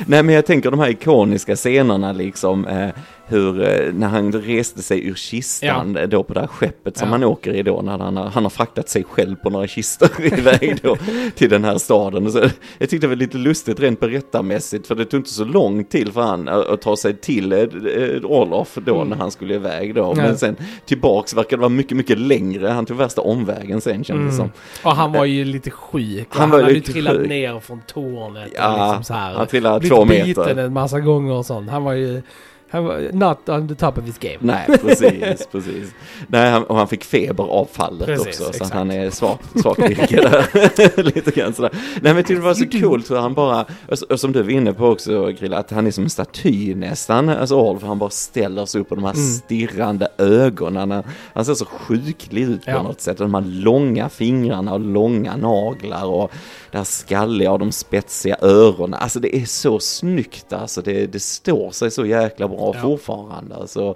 Nej 0.06 0.22
men 0.22 0.34
jag 0.34 0.46
tänker 0.46 0.70
de 0.70 0.80
här 0.80 0.88
ikoniska 0.88 1.56
scenerna 1.56 2.12
liksom. 2.12 2.66
Eh, 2.66 2.88
hur, 3.28 3.62
eh, 3.62 3.92
när 3.92 4.08
han 4.08 4.32
reste 4.32 4.82
sig 4.82 5.06
ur 5.06 5.14
kistan 5.14 5.96
eh, 5.96 6.08
då 6.08 6.22
på 6.22 6.34
det 6.34 6.40
här 6.40 6.46
skeppet 6.46 6.96
som 6.96 7.08
Ja. 7.08 7.12
han 7.12 7.24
åker 7.24 7.54
i 7.54 7.62
då. 7.62 7.82
När 7.82 7.98
han 7.98 8.16
har, 8.16 8.24
han 8.26 8.42
har 8.42 8.50
fraktat 8.50 8.88
sig 8.88 9.04
själv 9.04 9.36
på 9.36 9.50
några 9.50 9.66
kistor 9.66 10.08
iväg 10.38 10.78
då 10.82 10.96
till 11.34 11.50
den 11.50 11.64
här 11.64 11.78
staden. 11.78 12.32
Så, 12.32 12.38
jag 12.78 12.88
tyckte 12.90 12.96
det 12.98 13.08
var 13.08 13.16
lite 13.16 13.38
lustigt 13.38 13.80
rent 13.80 14.00
berättarmässigt 14.00 14.86
för 14.86 14.94
det 14.94 15.04
tog 15.04 15.20
inte 15.20 15.30
så 15.30 15.44
lång 15.44 15.84
tid 15.84 16.12
för 16.12 16.20
han 16.22 16.48
att, 16.48 16.82
ta 16.82 16.96
sig 16.96 17.16
till 17.16 17.52
eh, 17.52 17.58
eh, 17.58 18.24
Olof 18.24 18.78
då 18.84 19.04
när 19.04 19.16
han 19.16 19.30
skulle 19.30 19.54
iväg 19.54 19.94
då. 19.94 20.00
Ja. 20.00 20.22
Men 20.22 20.38
sen 20.38 20.56
tillbaks 20.86 21.34
verkade 21.34 21.56
det 21.56 21.60
vara 21.60 21.68
mycket, 21.68 21.96
mycket 21.96 22.18
längre. 22.18 22.68
Han 22.68 22.86
tog 22.86 22.96
värsta 22.96 23.20
omvägen 23.20 23.80
sen 23.80 24.04
kändes 24.04 24.16
Mm. 24.26 24.36
som. 24.36 24.50
Och 24.90 24.96
han 24.96 25.12
var 25.12 25.24
ju 25.24 25.44
lite 25.44 25.70
sjuk. 25.70 26.26
Han 26.30 26.40
Han, 26.40 26.50
var 26.50 26.60
hade 26.62 26.74
ju 26.74 26.80
trillat 26.80 27.16
sjuk. 27.16 27.28
ner 27.28 27.60
från 27.60 27.80
tornet. 27.86 28.52
Ja, 28.56 28.86
liksom 28.88 29.04
så 29.04 29.14
här. 29.14 29.34
Han 29.34 29.46
trillade 29.46 29.78
Blivit 29.80 29.96
två 29.96 30.04
biten 30.04 30.26
meter. 30.28 30.56
en 30.64 30.72
massa 30.72 31.00
gånger 31.00 31.32
och 31.32 31.46
sånt. 31.46 31.70
Han 31.70 31.84
var 31.84 31.92
ju 31.92 32.22
Han 32.70 32.84
var 32.84 33.10
not 33.12 33.48
on 33.48 33.68
the 33.68 33.74
top 33.74 33.98
of 33.98 34.04
his 34.04 34.18
game. 34.18 34.36
Nej, 34.40 34.78
precis, 34.78 35.46
precis. 35.52 35.94
Nej, 36.26 36.50
han, 36.50 36.64
och 36.64 36.76
han 36.76 36.88
fick 36.88 37.04
feber 37.04 37.44
av 37.44 37.68
fallet 37.72 38.06
Precis, 38.06 38.26
också, 38.26 38.42
så 38.44 38.48
exakt. 38.50 38.64
att 38.70 38.76
han 38.78 38.90
är 38.90 39.10
svag, 39.10 39.38
svag 39.62 39.76
där. 39.76 41.02
Lite 41.14 41.30
grann 41.30 41.54
sådär. 41.54 41.70
Nej, 42.02 42.14
men 42.14 42.16
tyckte 42.16 42.34
det 42.34 42.40
var 42.40 42.54
så 42.54 42.66
coolt 42.80 43.10
hur 43.10 43.16
han 43.16 43.34
bara, 43.34 43.60
och, 43.88 43.98
och 44.10 44.20
som 44.20 44.32
du 44.32 44.42
var 44.42 44.50
inne 44.50 44.72
på 44.72 44.86
också, 44.86 45.26
Grilla, 45.26 45.58
att 45.58 45.70
han 45.70 45.86
är 45.86 45.90
som 45.90 46.04
en 46.04 46.10
staty 46.10 46.74
nästan, 46.74 47.28
alltså 47.28 47.54
Orl, 47.54 47.78
för 47.78 47.86
han 47.86 47.98
bara 47.98 48.10
ställer 48.10 48.66
sig 48.66 48.80
upp 48.80 48.90
och 48.90 48.96
de 48.96 49.04
här 49.04 49.12
Mm. 49.16 49.24
stirrande 49.26 50.08
ögonen. 50.18 50.90
Han, 50.90 51.02
han 51.34 51.44
ser 51.44 51.54
så 51.54 51.64
sjuklig 51.64 52.42
ut 52.42 52.64
på 52.64 52.70
Ja. 52.70 52.82
något 52.82 53.00
sätt, 53.00 53.18
de 53.18 53.34
här 53.34 53.42
långa 53.46 54.08
fingrarna 54.08 54.72
och 54.74 54.80
långa 54.80 55.36
naglar 55.36 56.04
och 56.06 56.32
det 56.76 56.80
här 56.80 56.84
skalliga 56.84 57.52
och 57.52 57.58
de 57.58 57.72
spetsiga 57.72 58.36
öronen. 58.40 59.00
Alltså 59.00 59.20
det 59.20 59.36
är 59.36 59.44
så 59.44 59.80
snyggt 59.80 60.52
alltså, 60.52 60.82
det, 60.82 61.06
det 61.06 61.20
står 61.20 61.70
sig 61.70 61.90
så 61.90 62.06
jäkla 62.06 62.48
bra 62.48 62.72
Ja. 62.74 62.80
fortfarande. 62.82 63.56
Alltså, 63.56 63.94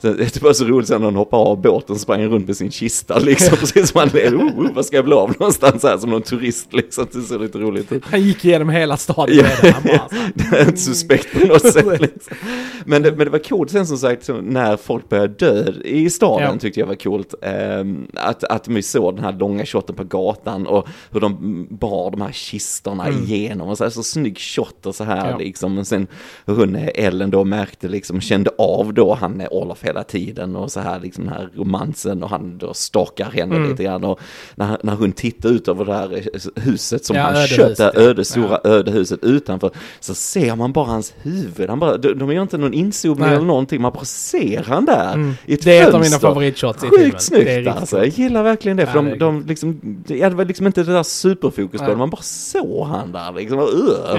så 0.00 0.12
det 0.12 0.40
bara 0.40 0.54
så 0.54 0.64
roligt 0.64 0.88
sen 0.88 0.98
när 1.00 1.04
han 1.06 1.16
hoppar 1.16 1.38
av 1.38 1.60
båten 1.62 1.94
och 1.94 2.00
sprang 2.00 2.24
runt 2.26 2.46
med 2.46 2.56
sin 2.56 2.70
kista 2.70 3.18
liksom, 3.18 3.56
precis 3.60 3.90
som 3.90 3.98
han 3.98 4.08
ler, 4.08 4.36
oh, 4.36 4.60
oh, 4.60 4.74
vad 4.74 4.86
ska 4.86 4.96
jag 4.96 5.04
bli 5.04 5.14
av 5.14 5.34
någonstans 5.38 5.82
här 5.82 5.98
som 5.98 6.10
någon 6.10 6.22
turist 6.22 6.72
liksom, 6.72 7.06
det 7.12 7.20
ser 7.22 7.38
lite 7.38 7.58
roligt 7.58 7.92
ut. 7.92 8.02
Han 8.04 8.22
gick 8.22 8.44
igenom 8.44 8.68
hela 8.68 8.96
staden 8.96 9.36
Ja. 9.36 9.42
med 9.42 9.58
det. 9.62 9.70
Han 9.70 9.82
bara, 9.82 10.08
Det 10.34 10.56
är 10.58 10.66
inte 10.66 10.80
suspekt 10.80 11.32
på 11.40 11.46
något 11.46 11.72
sätt. 11.72 11.86
Liksom. 12.00 12.36
Men, 12.84 13.02
det, 13.02 13.10
men 13.12 13.18
det 13.24 13.30
var 13.30 13.38
coolt 13.38 13.70
sen 13.70 13.86
som 13.86 13.98
sagt 13.98 14.28
när 14.42 14.76
folk 14.76 15.08
började 15.08 15.28
dö 15.34 15.72
i 15.84 16.10
staden 16.10 16.48
Ja. 16.52 16.58
tyckte 16.58 16.80
jag 16.80 16.86
var 16.86 16.94
coolt. 16.94 17.34
ehm, 17.42 18.06
att, 18.14 18.44
att 18.44 18.68
vi 18.68 18.82
såg 18.82 19.14
den 19.16 19.24
här 19.24 19.32
långa 19.32 19.66
shotten 19.66 19.94
på 19.94 20.04
gatan 20.04 20.66
och 20.66 20.88
hur 21.10 21.20
de 21.20 21.66
bar 21.70 22.10
de 22.10 22.20
här 22.20 22.32
kistorna 22.32 23.10
igenom 23.10 23.68
och 23.68 23.78
så 23.78 23.84
här 23.84 23.90
så 23.90 24.02
snygg 24.02 24.38
shot 24.38 24.86
och 24.86 24.94
så 24.94 25.04
här 25.04 25.20
Mm. 25.20 25.30
Ja. 25.30 25.38
liksom. 25.38 25.78
Och 25.78 25.86
sen 25.86 26.06
hur 26.46 26.54
hon 26.54 26.76
Ellen 26.94 27.30
då 27.30 27.44
märkte 27.44 27.88
liksom, 27.88 28.20
kände 28.20 28.50
av 28.58 28.94
då 28.94 29.14
han 29.14 29.40
är 29.40 29.52
Olof 29.54 29.84
hela 29.90 30.04
tiden 30.04 30.56
och 30.56 30.72
så 30.72 30.80
här 30.80 31.00
liksom 31.00 31.24
den 31.24 31.32
här 31.32 31.48
romansen 31.54 32.22
och 32.22 32.30
han 32.30 32.58
då 32.58 32.74
stakar 32.74 33.30
henne 33.30 33.56
Mm. 33.56 33.70
lite 33.70 33.82
grann 33.84 34.04
och 34.04 34.20
när, 34.54 34.78
när 34.82 34.94
hon 34.94 35.12
tittar 35.12 35.48
ut 35.48 35.68
över 35.68 35.84
det 35.84 35.94
här 35.94 36.22
huset 36.60 37.04
som 37.04 37.16
Ja, 37.16 37.22
han 37.22 37.46
köpt, 37.46 37.76
det 37.76 37.92
ja. 37.94 38.00
öde, 38.00 38.24
stora 38.24 38.60
ödehuset 38.64 39.24
utanför 39.24 39.70
så 40.00 40.14
ser 40.14 40.56
man 40.56 40.72
bara 40.72 40.84
hans 40.86 41.14
huvud. 41.22 41.68
Han 41.70 41.78
bara, 41.78 41.96
de, 41.96 42.12
de 42.18 42.32
gör 42.32 42.42
inte 42.42 42.58
någon 42.58 42.74
inzoomning 42.74 43.28
eller 43.28 43.40
någonting, 43.44 43.80
man 43.82 43.92
bara 43.92 44.04
ser 44.04 44.62
han 44.62 44.84
där 44.84 45.14
Mm. 45.14 45.32
i 45.46 45.54
ett 45.54 45.62
Det 45.64 45.78
är 45.78 45.82
ett 45.88 45.94
av 45.94 46.00
fönster. 46.02 46.10
mina 46.10 46.20
favoritshots 46.34 46.84
i 46.84 46.88
filmen. 46.88 47.04
Sjukt 47.10 47.22
snyggt 47.22 47.68
alltså, 47.68 47.98
jag 47.98 48.06
gillar 48.08 48.42
verkligen 48.42 48.76
det. 48.76 48.86
För 48.86 48.98
Ja, 48.98 49.02
de, 49.02 49.18
de 49.18 49.44
liksom, 49.48 49.80
ja, 50.06 50.28
det 50.30 50.34
var 50.36 50.44
liksom 50.44 50.66
inte 50.66 50.82
det 50.82 50.92
där 50.92 51.02
superfokus 51.02 51.80
på 51.80 51.86
det, 51.90 51.96
man 51.96 52.10
bara 52.10 52.22
såg 52.22 52.86
han 52.86 53.12
där 53.12 53.32
liksom. 53.32 53.58
Uh, 53.58 53.66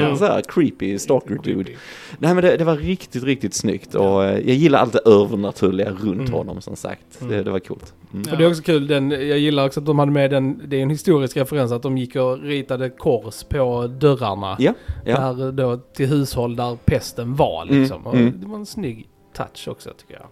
Ja. 0.02 0.16
så 0.16 0.26
här 0.26 0.42
creepy 0.42 1.00
stalker 1.00 1.40
dude. 1.44 1.72
Nej 2.20 2.34
men 2.34 2.44
det, 2.44 2.58
det 2.58 2.64
var 2.64 2.76
riktigt, 2.76 3.24
riktigt 3.24 3.54
snyggt 3.54 3.96
och 3.96 4.24
eh, 4.26 4.32
jag 4.48 4.56
gillar 4.56 4.80
allt 4.80 4.94
det 4.94 5.00
övernaturliga 5.06 5.52
runt 5.70 6.04
Mm. 6.04 6.34
honom 6.34 6.62
som 6.62 6.76
sagt. 6.76 7.20
Det, 7.20 7.44
det 7.44 7.52
var 7.52 7.60
coolt. 7.60 7.94
Mm. 8.14 8.32
Och 8.32 8.38
det 8.38 8.44
är 8.44 8.50
också 8.50 8.62
kul, 8.64 8.88
den, 8.88 9.12
jag 9.12 9.40
gillar 9.40 9.66
också 9.66 9.80
att 9.80 9.86
de 9.86 10.00
hade 10.00 10.12
med 10.12 10.32
den, 10.32 10.62
det 10.68 10.78
är 10.78 10.82
en 10.84 10.90
historisk 10.90 11.38
referens 11.38 11.72
att 11.72 11.84
de 11.84 11.98
gick 11.98 12.16
och 12.16 12.40
ritade 12.40 12.90
kors 12.90 13.44
på 13.44 13.88
dörrarna. 13.88 14.56
Ja, 14.60 14.74
ja. 15.06 15.34
Där 15.34 15.52
då 15.52 15.78
till 15.78 16.08
hushåll 16.08 16.56
där 16.56 16.78
pesten 16.86 17.36
var 17.36 17.66
liksom. 17.66 17.98
Mm, 18.02 18.08
Och 18.08 18.16
mm. 18.16 18.42
Det 18.42 18.48
var 18.48 18.56
en 18.56 18.66
snygg 18.66 19.08
touch 19.36 19.68
också 19.68 19.90
tycker 19.98 20.14
jag. 20.14 20.28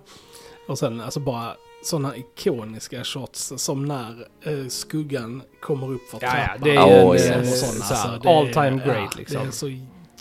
Och 0.68 0.78
sen 0.80 1.02
alltså 1.02 1.20
bara 1.20 1.52
sådana 1.84 2.14
ikoniska 2.16 3.04
shots 3.04 3.54
som 3.58 3.86
när 3.86 4.10
eh, 4.44 4.68
skuggan 4.68 5.42
kommer 5.62 5.92
upp 5.92 6.10
för 6.12 6.18
Ja, 6.22 6.28
ja, 6.28 6.34
trappan. 6.46 6.62
det 6.64 6.76
är 6.76 6.88
ju 6.88 6.94
en, 7.02 7.08
Och 7.08 7.16
eh, 7.16 7.44
såna, 7.44 7.86
så 7.86 7.94
här, 7.96 8.14
alltså, 8.14 8.30
all 8.30 8.48
time 8.48 8.86
great, 8.86 9.10
ja, 9.12 9.18
liksom. 9.18 9.42
Det 9.42 9.48
är 9.48 9.52
så 9.52 9.72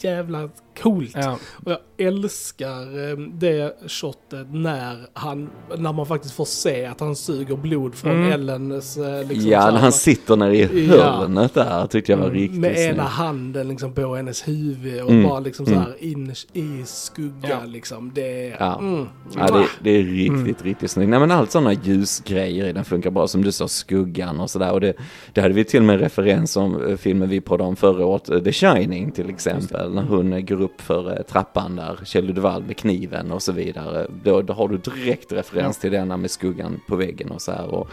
jävla 0.00 0.48
coolt. 0.82 1.12
Ja. 1.14 1.38
Och 1.64 1.72
jag 1.72 1.78
älskar 2.06 3.10
eh, 3.10 3.16
det 3.18 3.76
shotet 3.88 4.46
när, 4.52 4.96
han, 5.12 5.48
när 5.78 5.92
man 5.92 6.06
faktiskt 6.06 6.34
får 6.34 6.44
se 6.44 6.84
att 6.84 7.00
han 7.00 7.16
suger 7.16 7.56
blod 7.56 7.94
från 7.94 8.12
Mm. 8.12 8.32
Ellens... 8.32 8.96
eh, 8.96 9.28
Liksom, 9.28 9.50
ja, 9.50 9.70
när 9.70 9.78
han 9.78 9.92
sitter 9.92 10.36
nere 10.36 10.56
i 10.56 10.86
Ja. 10.86 11.02
hörnet 11.02 11.54
där 11.54 11.86
tyckte 11.86 12.12
jag 12.12 12.16
var 12.18 12.24
Mm, 12.26 12.38
riktigt 12.38 12.60
med 12.60 12.78
ena 12.78 13.02
handen 13.02 13.68
liksom 13.68 13.92
på 13.92 14.14
hennes 14.14 14.48
huvud 14.48 15.02
och 15.02 15.10
Mm. 15.10 15.28
bara 15.28 15.40
liksom 15.40 15.66
så 15.66 15.74
här 15.74 15.94
in 16.04 16.32
i 16.52 16.82
skugga 16.86 17.48
Ja. 17.48 17.58
liksom. 17.66 18.10
Det 18.14 18.48
är... 18.48 18.56
Ja. 18.60 18.78
Mm. 18.78 19.06
Ja, 19.36 19.46
det, 19.46 19.64
det 19.82 19.90
är 19.90 20.02
riktigt, 20.04 20.64
riktigt 20.64 20.90
snyggt. 20.90 21.10
Nej 21.10 21.20
men 21.20 21.30
allt 21.30 21.50
sådana 21.50 21.72
ljusgrejer 21.72 22.66
i 22.68 22.72
den 22.72 22.84
funkar 22.84 23.10
bra, 23.10 23.28
som 23.28 23.42
du 23.44 23.52
sa, 23.52 23.68
skuggan 23.68 24.40
och 24.40 24.50
sådär. 24.50 24.72
Och 24.72 24.80
det, 24.80 24.92
det 25.32 25.40
hade 25.40 25.54
vi 25.54 25.64
till 25.64 25.80
och 25.80 25.86
med 25.86 26.00
referens 26.00 26.56
om 26.56 26.86
eh, 26.86 26.96
filmen 26.96 27.28
vi 27.28 27.40
pratade 27.40 27.68
om 27.68 27.76
förra 27.76 28.06
året, 28.06 28.28
eh, 28.28 28.38
The 28.38 28.52
Shining 28.52 29.10
till 29.12 29.30
exempel, 29.30 29.94
när 29.94 30.02
hon 30.02 30.46
går 30.46 30.62
upp 30.62 30.67
för 30.78 31.10
eh, 31.16 31.22
trappan 31.22 31.76
där, 31.76 31.98
Kjell 32.04 32.34
Duvall 32.34 32.62
med 32.62 32.76
kniven 32.76 33.32
och 33.32 33.42
så 33.42 33.52
vidare. 33.52 34.06
Då, 34.24 34.42
då 34.42 34.52
har 34.52 34.68
du 34.68 34.76
direkt 34.78 35.32
referens 35.32 35.78
till 35.78 35.90
denna 35.92 36.16
med 36.16 36.30
skuggan 36.30 36.80
på 36.88 36.96
väggen 36.96 37.30
och 37.30 37.42
så 37.42 37.52
här. 37.52 37.66
Och, 37.66 37.88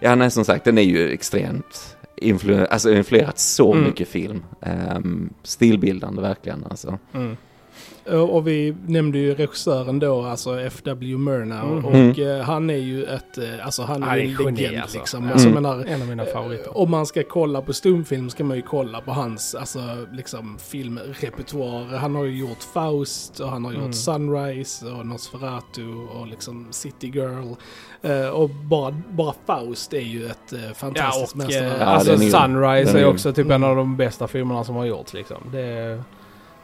ja, 0.00 0.14
nej 0.14 0.30
som 0.30 0.44
sagt, 0.44 0.64
den 0.64 0.78
är 0.78 0.82
ju 0.82 1.10
extremt 1.12 1.96
influ- 2.16 2.66
alltså 2.70 2.92
influerat 2.92 3.38
så 3.38 3.72
Mm. 3.72 3.84
mycket 3.84 4.08
film. 4.08 4.42
Um, 4.96 5.30
stilbildande 5.42 6.22
verkligen 6.22 6.64
alltså. 6.70 6.98
Mm. 7.14 7.36
Och 8.06 8.36
och 8.36 8.46
vi 8.48 8.76
nämnde 8.86 9.18
ju 9.18 9.34
regissören 9.34 9.98
då, 9.98 10.22
alltså 10.22 10.60
F.W. 10.60 11.16
Murnau. 11.16 11.66
Mhm. 11.66 11.84
Och 11.84 12.18
eh, 12.18 12.42
han 12.42 12.70
är 12.70 12.74
ju 12.76 13.04
ett, 13.04 13.38
eh, 13.38 13.44
alltså 13.66 13.82
han 13.82 14.02
Han 14.02 14.12
är 14.12 14.16
är 14.22 14.24
ju 14.24 14.34
en 14.34 14.44
geni, 14.44 14.62
legend 14.62 14.82
alltså. 14.82 14.98
liksom. 14.98 15.24
Ja. 15.24 15.32
Alltså, 15.32 15.48
Mm. 15.48 15.62
menar, 15.62 15.84
En 15.84 16.02
av 16.02 16.08
mina 16.08 16.24
favoriter. 16.24 16.66
Eh, 16.66 16.76
Om 16.76 16.90
man 16.90 17.06
ska 17.06 17.22
kolla 17.22 17.62
på 17.62 17.72
stumfilm 17.72 18.30
ska 18.30 18.44
man 18.44 18.56
ju 18.56 18.62
kolla 18.62 19.00
på 19.00 19.10
hans 19.12 19.54
alltså, 19.54 19.80
liksom, 20.12 20.58
filmrepertoar. 20.58 21.96
Han 21.96 22.14
har 22.14 22.24
ju 22.24 22.38
gjort 22.38 22.62
Faust 22.74 23.40
och 23.40 23.48
han 23.48 23.64
har 23.64 23.72
gjort 23.72 23.80
Mm. 23.80 23.92
Sunrise 23.92 24.86
och 24.86 25.06
Nosferatu 25.06 25.86
och 25.94 26.26
liksom 26.26 26.66
City 26.70 27.06
Girl. 27.14 27.52
Eh, 28.02 28.28
och 28.28 28.50
bara, 28.50 28.94
bara 29.10 29.34
Faust 29.46 29.92
är 29.92 30.00
ju 30.00 30.26
ett 30.26 30.52
eh, 30.52 30.60
Ja, 30.68 30.74
fantastiskt 30.74 31.32
och 31.32 31.38
mästerverk. 31.38 31.72
eh, 31.74 31.80
Ja, 31.80 31.84
alltså 31.86 32.12
är 32.12 32.16
Sunrise 32.16 32.98
är 32.98 33.02
är 33.02 33.06
också 33.08 33.32
typ 33.32 33.50
en 33.50 33.64
av 33.64 33.76
de 33.76 33.96
bästa 33.96 34.28
filmerna 34.28 34.64
som 34.64 34.76
har 34.76 34.84
gjorts 34.84 35.14
liksom. 35.14 35.36
Det 35.52 35.60
är, 35.60 36.02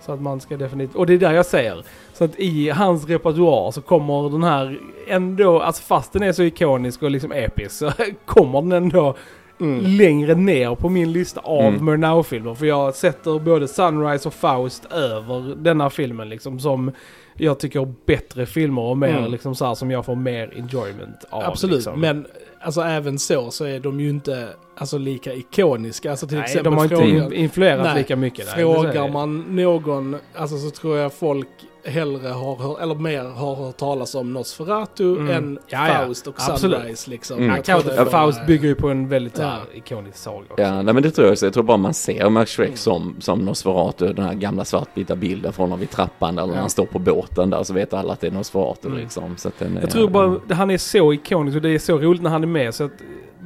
så 0.06 0.12
att 0.12 0.22
man 0.22 0.40
ska 0.40 0.56
definitivt, 0.56 0.96
och 0.96 1.06
det 1.06 1.14
är 1.14 1.18
där 1.18 1.32
jag 1.32 1.46
säger. 1.46 1.84
Så 2.12 2.24
att 2.24 2.38
i 2.38 2.70
hans 2.70 3.06
repertoar 3.08 3.70
så 3.70 3.80
kommer 3.82 4.30
den 4.30 4.42
här 4.42 4.80
ändå, 5.08 5.60
alltså 5.60 5.82
fast 5.82 6.12
den 6.12 6.22
är 6.22 6.32
så 6.32 6.42
ikonisk 6.42 7.02
och 7.02 7.10
liksom 7.10 7.32
episk 7.32 7.72
så 7.78 7.90
kommer 8.24 8.62
den 8.62 8.72
ändå 8.72 9.16
Mm. 9.60 9.84
längre 9.84 10.34
ner 10.34 10.74
på 10.74 10.88
min 10.88 11.12
lista 11.12 11.40
av 11.40 11.60
Mm. 11.64 11.84
Murnau-filmer. 11.84 12.54
För 12.54 12.66
jag 12.66 12.94
sätter 12.94 13.38
både 13.38 13.68
Sunrise 13.68 14.28
och 14.28 14.34
Faust 14.34 14.84
över 14.92 15.54
denna 15.56 15.90
filmen 15.90 16.28
liksom 16.28 16.60
som 16.60 16.90
jag 17.36 17.58
tycker 17.58 17.94
bättre 18.06 18.46
filmer 18.46 18.82
och 18.82 18.98
mer 18.98 19.18
Mm. 19.18 19.30
liksom 19.30 19.54
så 19.54 19.66
här 19.66 19.74
som 19.74 19.90
jag 19.90 20.04
får 20.04 20.14
mer 20.16 20.52
enjoyment 20.56 21.24
av. 21.30 21.42
Absolut, 21.42 21.74
liksom. 21.76 22.00
men 22.00 22.26
alltså 22.60 22.80
även 22.80 23.18
så 23.18 23.50
så 23.50 23.64
är 23.64 23.80
de 23.80 24.00
ju 24.00 24.10
inte 24.10 24.48
alltså, 24.76 24.98
lika 24.98 25.34
ikoniska. 25.34 26.10
Alltså 26.10 26.26
till 26.26 26.36
Nej, 26.36 26.44
exempel 26.44 26.64
de 26.72 26.78
har 26.78 26.84
inte 27.24 27.36
influerat 27.36 27.84
Nej, 27.84 27.96
lika 27.98 28.16
mycket. 28.16 28.38
nej, 28.38 28.46
det 28.46 28.52
säger 28.72 28.74
Frågar 28.82 29.08
man 29.08 29.56
någon, 29.56 30.16
alltså 30.34 30.58
så 30.58 30.70
tror 30.70 30.96
jag 30.98 31.12
folk 31.12 31.48
hellre 31.86 32.28
har 32.28 32.56
hört, 32.56 32.80
eller 32.80 32.94
mer 32.94 33.24
har 33.24 33.54
hört 33.54 33.76
talas 33.76 34.14
om 34.14 34.32
Nosferatu 34.32 35.16
Mm. 35.16 35.30
än 35.30 35.58
Ja, 35.68 35.88
ja. 35.88 35.94
Faust 35.94 36.26
och 36.26 36.34
Absolut. 36.38 36.78
Sunrise 36.80 37.10
liksom. 37.10 37.38
Mm. 37.38 37.62
Ja, 37.66 37.80
bara- 37.96 38.06
Faust 38.06 38.46
bygger 38.46 38.68
ju 38.68 38.74
på 38.74 38.88
en 38.88 39.08
väldigt 39.08 39.38
Ja. 39.38 39.56
ikonisk 39.74 40.16
saga 40.18 40.38
också. 40.50 40.62
Ja, 40.62 40.82
nej, 40.82 40.94
men 40.94 41.02
det 41.02 41.10
tror 41.10 41.26
jag 41.26 41.32
också. 41.32 41.46
Jag 41.46 41.52
tror 41.54 41.62
bara 41.64 41.76
man 41.76 41.94
ser 41.94 42.30
Max 42.30 42.50
Shrek 42.50 42.76
som, 42.76 43.16
som 43.20 43.38
Nosferatu, 43.38 44.12
den 44.12 44.24
här 44.24 44.34
gamla 44.34 44.64
svartvita 44.64 45.16
bilden 45.16 45.52
från 45.52 45.64
honom 45.64 45.80
vid 45.80 45.90
trappan 45.90 46.38
eller 46.38 46.52
när 46.52 46.60
han 46.60 46.70
står 46.70 46.86
på 46.86 46.98
båten 46.98 47.50
där 47.50 47.62
så 47.62 47.74
vet 47.74 47.94
alla 47.94 48.12
att 48.12 48.20
det 48.20 48.26
är 48.26 48.30
Nosferatu 48.30 48.88
Mm. 48.88 48.98
liksom. 49.00 49.36
Så 49.36 49.48
att 49.48 49.58
den 49.58 49.76
är, 49.76 49.80
Jag 49.80 49.90
tror 49.90 50.08
bara 50.08 50.32
att 50.50 50.56
han 50.56 50.70
är 50.70 50.78
så 50.78 51.12
ikonisk 51.12 51.56
och 51.56 51.62
det 51.62 51.70
är 51.70 51.78
så 51.78 51.98
roligt 51.98 52.22
när 52.22 52.30
han 52.30 52.42
är 52.42 52.46
med 52.48 52.74
så 52.74 52.84
att 52.84 52.92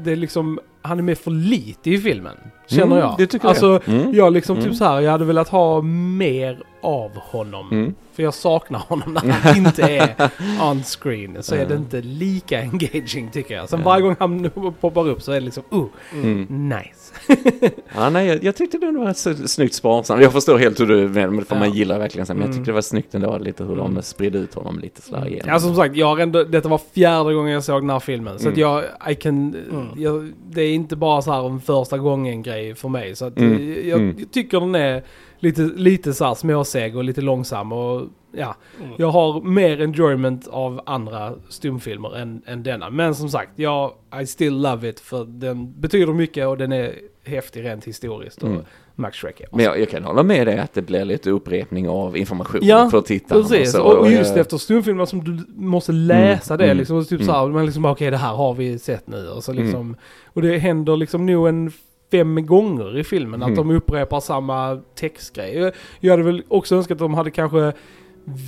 det 0.05 0.13
är 0.13 0.17
liksom, 0.17 0.61
han 0.83 0.99
är 0.99 1.03
med 1.03 1.19
för 1.19 1.31
lite 1.31 1.91
i 1.91 1.99
filmen. 1.99 2.37
Känner 2.67 2.85
Mm, 2.87 2.99
jag. 2.99 3.15
det 3.19 3.27
tycker 3.27 3.49
alltså, 3.49 3.67
jag. 3.87 3.89
Mm. 4.01 4.15
jag 4.15 4.33
liksom 4.33 4.57
Mm. 4.57 4.69
typ 4.69 4.79
så 4.79 4.85
här, 4.85 5.01
jag 5.01 5.11
hade 5.11 5.25
velat 5.25 5.49
ha 5.49 5.83
mer 5.83 6.63
av 6.83 7.11
honom. 7.17 7.69
Mm. 7.73 7.95
För 8.13 8.23
jag 8.23 8.35
saknar 8.35 8.79
honom 8.79 9.13
när 9.15 9.21
han 9.33 9.57
inte 9.57 9.83
är 9.83 10.31
on 10.71 10.83
screen. 10.83 11.43
Så 11.43 11.55
är 11.55 11.67
det 11.67 11.75
Ja. 11.75 11.81
inte 11.81 12.01
lika 12.01 12.61
engaging 12.61 13.31
tycker 13.31 13.55
jag. 13.55 13.69
Sen 13.69 13.79
Ja. 13.79 13.85
varje 13.85 14.03
gång 14.03 14.17
han 14.19 14.51
poppar 14.81 15.09
upp 15.09 15.23
så 15.23 15.31
är 15.33 15.35
det 15.35 15.41
liksom, 15.41 15.63
oh, 15.71 15.87
Mm. 16.15 16.69
nice. 16.69 17.13
Ja, 17.95 18.11
nej, 18.11 18.27
jag, 18.27 18.45
jag 18.45 18.57
tyckte 18.57 18.79
det 18.79 18.99
var 18.99 19.13
så, 19.13 19.35
snyggt 19.35 19.75
sparsamt. 19.75 20.23
Jag 20.23 20.33
förstår 20.33 20.59
helt 20.59 20.81
hur 20.81 20.87
du 20.87 21.09
menar, 21.09 21.29
men 21.31 21.45
för 21.45 21.55
Ja. 21.57 21.61
man 21.61 21.73
gillar 21.73 21.99
verkligen 21.99 22.27
så. 22.27 22.33
Men 22.35 22.41
jag 22.41 22.47
Mm. 22.47 22.57
tyckte 22.59 22.71
det 22.71 22.75
var 22.75 22.81
snyggt 22.83 23.15
ändå 23.15 23.39
lite 23.39 23.65
hur 23.65 23.77
de 23.77 23.91
Mm. 23.91 24.03
spridde 24.03 24.39
ut 24.39 24.55
honom 24.55 24.79
lite 24.79 25.03
sådär 25.03 25.27
igenom. 25.29 25.49
Ja, 25.49 25.61
som 25.61 25.77
sagt, 25.77 25.97
jag 25.97 26.07
har 26.07 26.19
ändå, 26.19 26.45
detta 26.45 26.69
var 26.69 26.81
fjärde 26.95 27.35
gången 27.35 27.53
jag 27.53 27.65
såg 27.65 27.83
den 27.83 27.91
här 27.91 28.01
filmen. 28.01 28.39
Så 28.39 28.49
att 28.49 28.57
Mm. 28.57 28.61
jag, 28.61 28.85
I 29.13 29.15
can, 29.15 29.55
Mm. 29.71 29.87
jag, 29.97 30.33
det 30.51 30.63
är 30.71 30.75
inte 30.75 30.97
bara 30.97 31.23
så 31.23 31.33
här 31.33 31.47
en 31.47 31.61
första 31.61 31.99
gången 31.99 32.43
grej 32.43 32.75
för 32.75 32.89
mig. 32.89 33.17
Så 33.17 33.25
att 33.25 33.39
Mm. 33.39 33.53
eh, 33.73 33.89
jag, 33.89 34.01
Mm. 34.01 34.17
jag 34.19 34.31
tycker 34.31 34.61
den 34.61 34.75
är 34.75 35.03
lite, 35.39 35.63
lite 35.63 36.15
så 36.15 36.25
här 36.25 36.35
småseg 36.35 36.97
och 36.97 37.05
lite 37.05 37.21
långsam 37.21 37.73
och 37.73 38.07
ja. 38.33 38.55
Mm. 38.81 38.93
Jag 38.99 39.09
har 39.11 39.41
mer 39.43 39.81
enjoyment 39.81 40.49
av 40.49 40.81
andra 40.87 41.35
stumfilmer 41.49 42.17
än, 42.19 42.43
än 42.47 42.63
denna. 42.63 42.91
Men 42.91 43.15
som 43.15 43.29
sagt, 43.29 43.51
jag, 43.57 43.93
I 44.23 44.27
still 44.27 44.61
love 44.63 44.89
it 44.89 45.01
för 45.01 45.25
den 45.25 45.81
betyder 45.81 46.13
mycket 46.13 46.47
och 46.47 46.59
den 46.59 46.73
är 46.73 46.95
häftig 47.25 47.65
rent 47.65 47.85
historiskt 47.85 48.43
och 48.43 48.49
Mm. 48.49 48.63
Max 49.01 49.25
är 49.25 49.33
Men 49.57 49.65
jag, 49.65 49.81
jag 49.81 49.91
kan 49.91 50.05
hålla 50.05 50.23
med 50.23 50.47
dig 50.47 50.59
att 50.59 50.75
det 50.75 50.83
blir 50.83 51.05
lite 51.05 51.31
upprepning 51.31 51.89
av 51.89 52.17
information 52.17 52.61
Ja, 52.65 52.91
för 52.91 53.01
tittarna. 53.01 53.43
Precis, 53.43 53.73
så. 53.73 53.83
och, 53.83 53.99
och 53.99 54.11
just 54.11 54.31
jag- 54.31 54.39
efter 54.39 54.57
stumfilmer 54.57 55.05
som 55.05 55.25
du 55.25 55.45
måste 55.57 55.93
läsa 55.93 56.57
det 56.57 56.65
Mm, 56.65 56.77
liksom. 56.77 56.97
Och 56.97 57.09
typ 57.09 57.21
mm. 57.21 57.27
så 57.27 57.33
här, 57.33 57.47
men 57.49 57.67
liksom 57.67 57.85
okej 57.85 58.11
det 58.11 58.17
här 58.17 58.35
har 58.35 58.55
vi 58.55 58.79
sett 58.79 59.07
nu. 59.07 59.29
Och, 59.29 59.45
så 59.45 59.53
liksom, 59.53 59.97
och 60.27 60.43
det 60.43 60.59
händer 60.59 60.97
liksom 60.97 61.27
nog 61.27 61.49
en 61.49 61.73
fem 62.11 62.47
gånger 62.47 62.99
i 62.99 63.05
filmen 63.05 63.43
att 63.43 63.49
Mm. 63.49 63.69
de 63.69 63.77
upprepar 63.77 64.21
samma 64.21 64.81
textgrej. 64.95 65.57
Jag, 65.59 65.73
jag 66.01 66.11
hade 66.11 66.23
väl 66.23 66.43
också 66.49 66.77
önskat 66.77 66.95
att 66.95 66.99
de 66.99 67.15
hade 67.15 67.31
kanske 67.31 67.73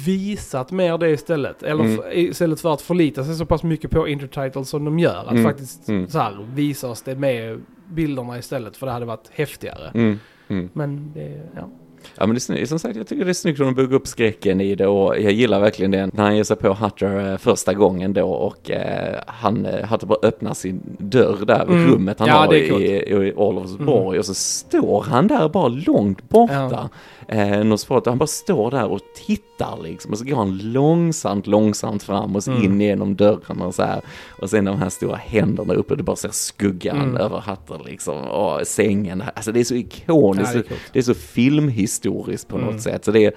visat 0.07 0.71
mer 0.73 0.99
det 0.99 1.11
istället. 1.11 1.63
Eller 1.63 1.85
Mm. 1.85 2.01
istället 2.13 2.61
för 2.61 2.73
att 2.75 2.81
förlita 2.83 3.25
sig 3.25 3.35
så 3.35 3.47
pass 3.47 3.63
mycket 3.63 3.91
på 3.91 4.09
intertitles 4.09 4.69
som 4.69 4.85
de 4.85 4.99
gör. 4.99 5.21
Att 5.25 5.31
Mm. 5.31 5.45
faktiskt 5.45 5.89
Mm. 5.89 6.09
så 6.09 6.19
här, 6.19 6.47
visa 6.55 6.89
oss 6.89 7.03
det 7.03 7.15
med 7.17 7.61
bilderna 7.91 8.39
istället. 8.39 8.77
För 8.77 8.87
det 8.87 8.93
hade 8.93 9.07
varit 9.07 9.31
häftigare. 9.31 10.17
Mm. 10.53 10.69
Men 10.73 11.13
det, 11.15 11.41
ja. 11.57 11.69
Ja 12.17 12.27
men 12.27 12.31
det 12.35 12.39
är 12.39 12.41
snyggt. 12.41 12.69
som 12.69 12.79
sagt 12.79 12.97
jag 12.97 13.07
tycker 13.07 13.25
det 13.25 13.31
är 13.31 13.35
snyggt 13.35 13.61
hur 13.61 13.65
de 13.65 13.75
bygger 13.75 13.95
upp 13.97 14.07
skräcken 14.07 14.61
i 14.61 14.75
det 14.75 14.87
och 14.87 15.19
jag 15.21 15.33
gillar 15.33 15.61
verkligen 15.61 15.91
det 15.91 16.07
när 16.13 16.25
han 16.25 16.37
ger 16.37 16.45
sig 16.45 16.57
på 16.57 16.75
Hutter 16.75 17.31
eh, 17.33 17.37
första 17.37 17.75
gången 17.75 18.13
då 18.13 18.29
och 18.31 18.71
eh, 18.71 19.21
han, 19.27 19.67
eh, 19.67 19.87
Hutter 19.91 20.07
bara 20.07 20.19
öppnar 20.23 20.55
sin 20.55 20.81
dörr 20.99 21.45
där 21.47 21.67
vid 21.67 21.77
Mm. 21.77 21.91
rummet 21.93 22.19
han 22.19 22.29
Ja, 22.29 22.35
har 22.35 22.55
i, 22.55 22.97
i, 23.29 23.33
Olofs 23.37 23.75
Mm. 23.79 23.89
och 23.89 24.25
så 24.27 24.35
står 24.35 25.03
han 25.03 25.27
där 25.29 25.49
bara 25.49 25.69
långt 25.69 26.29
borta. 26.29 26.55
Ja. 26.73 26.89
Eh, 27.29 27.65
Nosferatu, 27.65 28.11
han 28.11 28.19
bara 28.19 28.27
står 28.27 28.71
där 28.71 28.85
och 28.87 29.01
tittar 29.27 29.79
liksom 29.83 30.13
och 30.13 30.19
så 30.19 30.25
går 30.25 30.37
han 30.37 30.59
långsamt, 30.59 31.47
långsamt 31.47 32.03
fram 32.03 32.37
och 32.37 32.45
så 32.45 32.51
Mm. 32.51 32.63
in 32.65 32.81
genom 32.81 33.17
och 33.63 33.75
så 33.75 33.83
här. 33.83 34.01
Och 34.41 34.51
sen 34.51 34.65
de 34.65 34.79
här 34.79 34.89
stora 34.89 35.17
händerna 35.17 35.75
uppe, 35.75 35.95
du 35.97 36.03
bara 36.03 36.17
ser 36.17 36.29
skuggan 36.33 36.97
Mm. 36.97 37.17
över 37.17 37.41
Hutter 37.47 37.91
liksom 37.91 38.17
och 38.17 38.67
sängen. 38.67 39.23
Alltså 39.35 39.53
det 39.53 39.61
är 39.61 39.65
så 39.65 39.75
ikoniskt. 39.75 40.55
Ja, 40.55 40.61
det 40.69 40.75
är. 40.75 40.79
Det 40.93 40.99
är 40.99 41.03
så 41.03 41.15
filmhistoriskt 41.15 42.49
på 42.49 42.57
Mm. 42.57 42.71
något 42.71 42.83
sätt. 42.83 43.05
Så 43.05 43.11
det 43.11 43.25
är, 43.25 43.33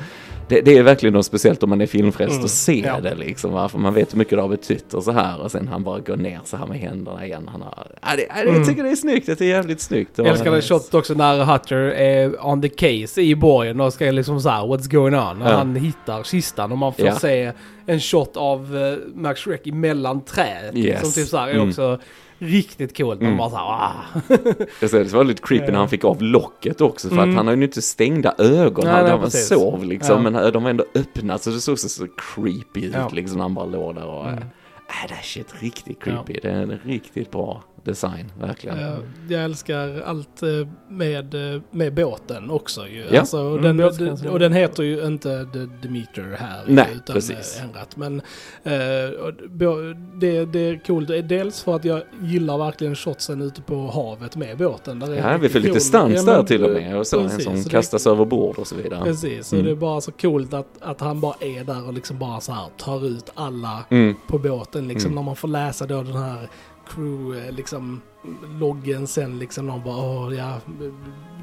det, 0.48 0.62
det 0.62 0.78
är 0.78 0.84
verkligen 0.84 1.13
något 1.13 1.26
speciellt 1.26 1.63
om 1.63 1.69
man 1.69 1.82
är 1.82 1.86
filmfrälst 1.86 2.34
Mm. 2.34 2.43
och 2.43 2.50
ser 2.50 2.86
Ja. 2.86 3.00
det 3.02 3.15
liksom. 3.15 3.52
va? 3.52 3.69
För 3.69 3.80
man 3.80 3.93
vet 3.93 4.13
hur 4.13 4.17
mycket 4.17 4.38
det 4.38 4.41
har 4.41 4.50
betytt 4.50 4.93
och 4.93 5.04
så 5.04 5.12
här. 5.12 5.41
Och 5.41 5.52
sen 5.52 5.67
han 5.67 5.84
bara 5.84 6.00
går 6.00 6.17
ner 6.17 6.39
så 6.43 6.58
här 6.58 6.65
med 6.65 6.80
händerna 6.80 7.26
igen. 7.26 7.50
Han 7.52 7.62
har, 7.62 7.88
ja, 8.02 8.08
det, 8.17 8.24
Mm. 8.45 8.56
Jag 8.56 8.67
tycker 8.67 8.84
det 8.84 8.89
är 8.89 8.95
snyggt, 8.95 9.26
det 9.26 9.41
är 9.41 9.45
jävligt 9.45 9.82
snyggt. 9.82 10.12
Jag 10.17 10.28
älskar 10.28 10.52
det 10.52 10.62
shot 10.62 10.93
också 10.93 11.13
när 11.13 11.43
Hutter 11.43 11.76
är 11.78 12.45
on 12.48 12.62
the 12.62 12.69
case 12.69 13.21
i 13.21 13.36
borgen 13.36 13.74
och 13.81 13.93
ska 13.93 14.05
liksom 14.11 14.41
såhär 14.41 14.61
what's 14.63 14.91
going 14.91 15.15
on. 15.15 15.41
Och 15.41 15.49
Ja. 15.51 15.55
han 15.55 15.75
hittar 15.75 16.23
kistan 16.23 16.71
och 16.71 16.77
man 16.77 16.93
får 16.93 17.05
Ja. 17.05 17.15
se 17.15 17.51
en 17.85 17.99
shot 17.99 18.38
av 18.38 18.77
eh, 18.77 18.97
Max 19.21 19.39
Shrek 19.41 19.67
emellan 19.67 20.21
träd. 20.21 20.77
Yes. 20.77 21.01
Som 21.01 21.11
typ 21.11 21.27
såhär 21.27 21.47
är 21.47 21.53
Mm. 21.53 21.69
också 21.69 21.99
riktigt 22.39 22.97
coolt. 22.97 23.19
Man 23.21 23.27
Mm. 23.27 23.38
bara 23.38 23.49
såhär 23.49 23.63
ah. 23.65 23.91
Jag 24.79 24.89
ser, 24.89 25.03
det 25.03 25.13
var 25.13 25.23
lite 25.23 25.41
creepy 25.41 25.71
när 25.71 25.79
han 25.79 25.89
fick 25.89 26.03
av 26.05 26.21
locket 26.21 26.81
också 26.81 27.09
för 27.09 27.15
Mm. 27.17 27.29
att 27.29 27.35
han 27.35 27.47
har 27.47 27.55
ju 27.55 27.63
inte 27.63 27.81
stängda 27.81 28.35
ögon 28.38 28.85
Nej, 28.85 29.09
han 29.09 29.31
sov 29.31 29.83
liksom. 29.85 30.25
Ja. 30.25 30.29
Men 30.31 30.51
de 30.53 30.63
var 30.63 30.69
ändå 30.69 30.85
öppna 30.95 31.38
så 31.38 31.49
det 31.49 31.59
såg 31.61 31.79
så, 31.79 31.89
så 31.89 32.07
creepy 32.35 32.85
ut 32.85 33.11
liksom 33.13 33.38
när 33.38 33.43
han 33.43 33.53
bara 33.53 33.65
låg 33.65 33.95
där 33.95 34.05
och... 34.05 34.27
Mm. 34.29 34.39
Äh, 35.03 35.07
det 35.07 35.13
här 35.13 35.23
shit 35.23 35.53
riktigt 35.59 36.03
creepy. 36.03 36.39
Det 36.41 36.49
är 36.49 36.79
riktigt 36.83 37.31
bra 37.31 37.63
design, 37.86 38.32
verkligen. 38.39 38.80
Jag, 38.80 38.98
jag 39.30 39.43
älskar 39.43 40.02
allt 40.06 40.43
eh, 40.43 40.50
med, 40.89 41.54
eh, 41.56 41.62
med 41.71 41.93
båten 41.93 42.50
också 42.50 42.88
ju. 42.88 43.06
Ja. 43.12 43.19
Alltså, 43.19 43.38
och, 43.39 43.52
Mm, 43.60 43.63
den, 43.63 43.78
båtgränsen. 43.78 44.30
och 44.30 44.39
den 44.39 44.54
heter 44.54 44.84
ju 44.84 45.06
inte 45.06 45.48
The 45.54 45.60
Demeter 45.88 46.36
här. 46.39 46.63
Nej, 46.67 46.88
utan 46.95 47.13
precis. 47.13 47.58
eh, 47.58 47.63
ändrat. 47.63 47.98
Men 47.98 48.21
eh, 48.63 49.10
och 49.26 49.34
bo- 49.50 49.93
det, 50.19 50.45
det 50.45 50.60
är 50.60 50.86
coolt. 50.86 51.08
Dels 51.30 51.63
för 51.63 51.76
att 51.76 51.86
jag 51.86 52.02
gillar 52.21 52.58
verkligen 52.58 52.95
shotsen 52.95 53.41
ute 53.41 53.62
på 53.62 53.88
havet 53.93 54.36
med 54.36 54.58
båten. 54.58 55.00
Där 55.00 55.12
är 55.13 55.32
Ja, 55.32 55.38
vi 55.38 55.50
får 55.50 55.60
lite 55.60 55.80
stans 55.80 56.26
där 56.26 56.43
till 56.43 56.63
och 56.63 56.69
eh, 56.69 56.76
med. 56.76 56.98
Och 56.98 57.08
så, 57.08 57.19
en 57.19 57.28
precis, 57.30 57.43
som 57.43 57.58
så 57.58 57.63
det- 57.63 57.69
kastas 57.69 58.08
över 58.08 58.26
bord 58.26 58.58
och 58.58 58.67
så 58.67 58.76
vidare. 58.76 59.04
Precis, 59.04 59.48
så 59.48 59.56
Mm. 59.56 59.65
det 59.65 59.71
är 59.71 59.76
bara 59.76 60.02
så 60.02 60.12
coolt 60.12 60.54
att, 60.54 60.67
att 60.82 61.02
han 61.02 61.19
bara 61.21 61.36
är 61.39 61.63
där 61.63 61.88
och 61.88 61.93
liksom 61.93 62.19
bara 62.19 62.39
så 62.41 62.52
här 62.52 62.65
tar 62.78 63.06
ut 63.06 63.32
alla 63.34 63.84
Mm. 63.89 64.15
på 64.28 64.38
båten 64.38 64.88
liksom 64.88 65.08
Mm. 65.12 65.15
när 65.15 65.24
man 65.24 65.36
får 65.36 65.48
läsa 65.48 65.86
då 65.86 66.04
den 66.04 66.15
här 66.15 66.50
crew 66.89 67.45
eh, 67.48 67.52
liksom 67.52 68.02
loggen 68.60 69.08
sen 69.08 69.39
liksom 69.39 69.67
de 69.67 69.84
bara 69.84 70.34
ja 70.34 70.60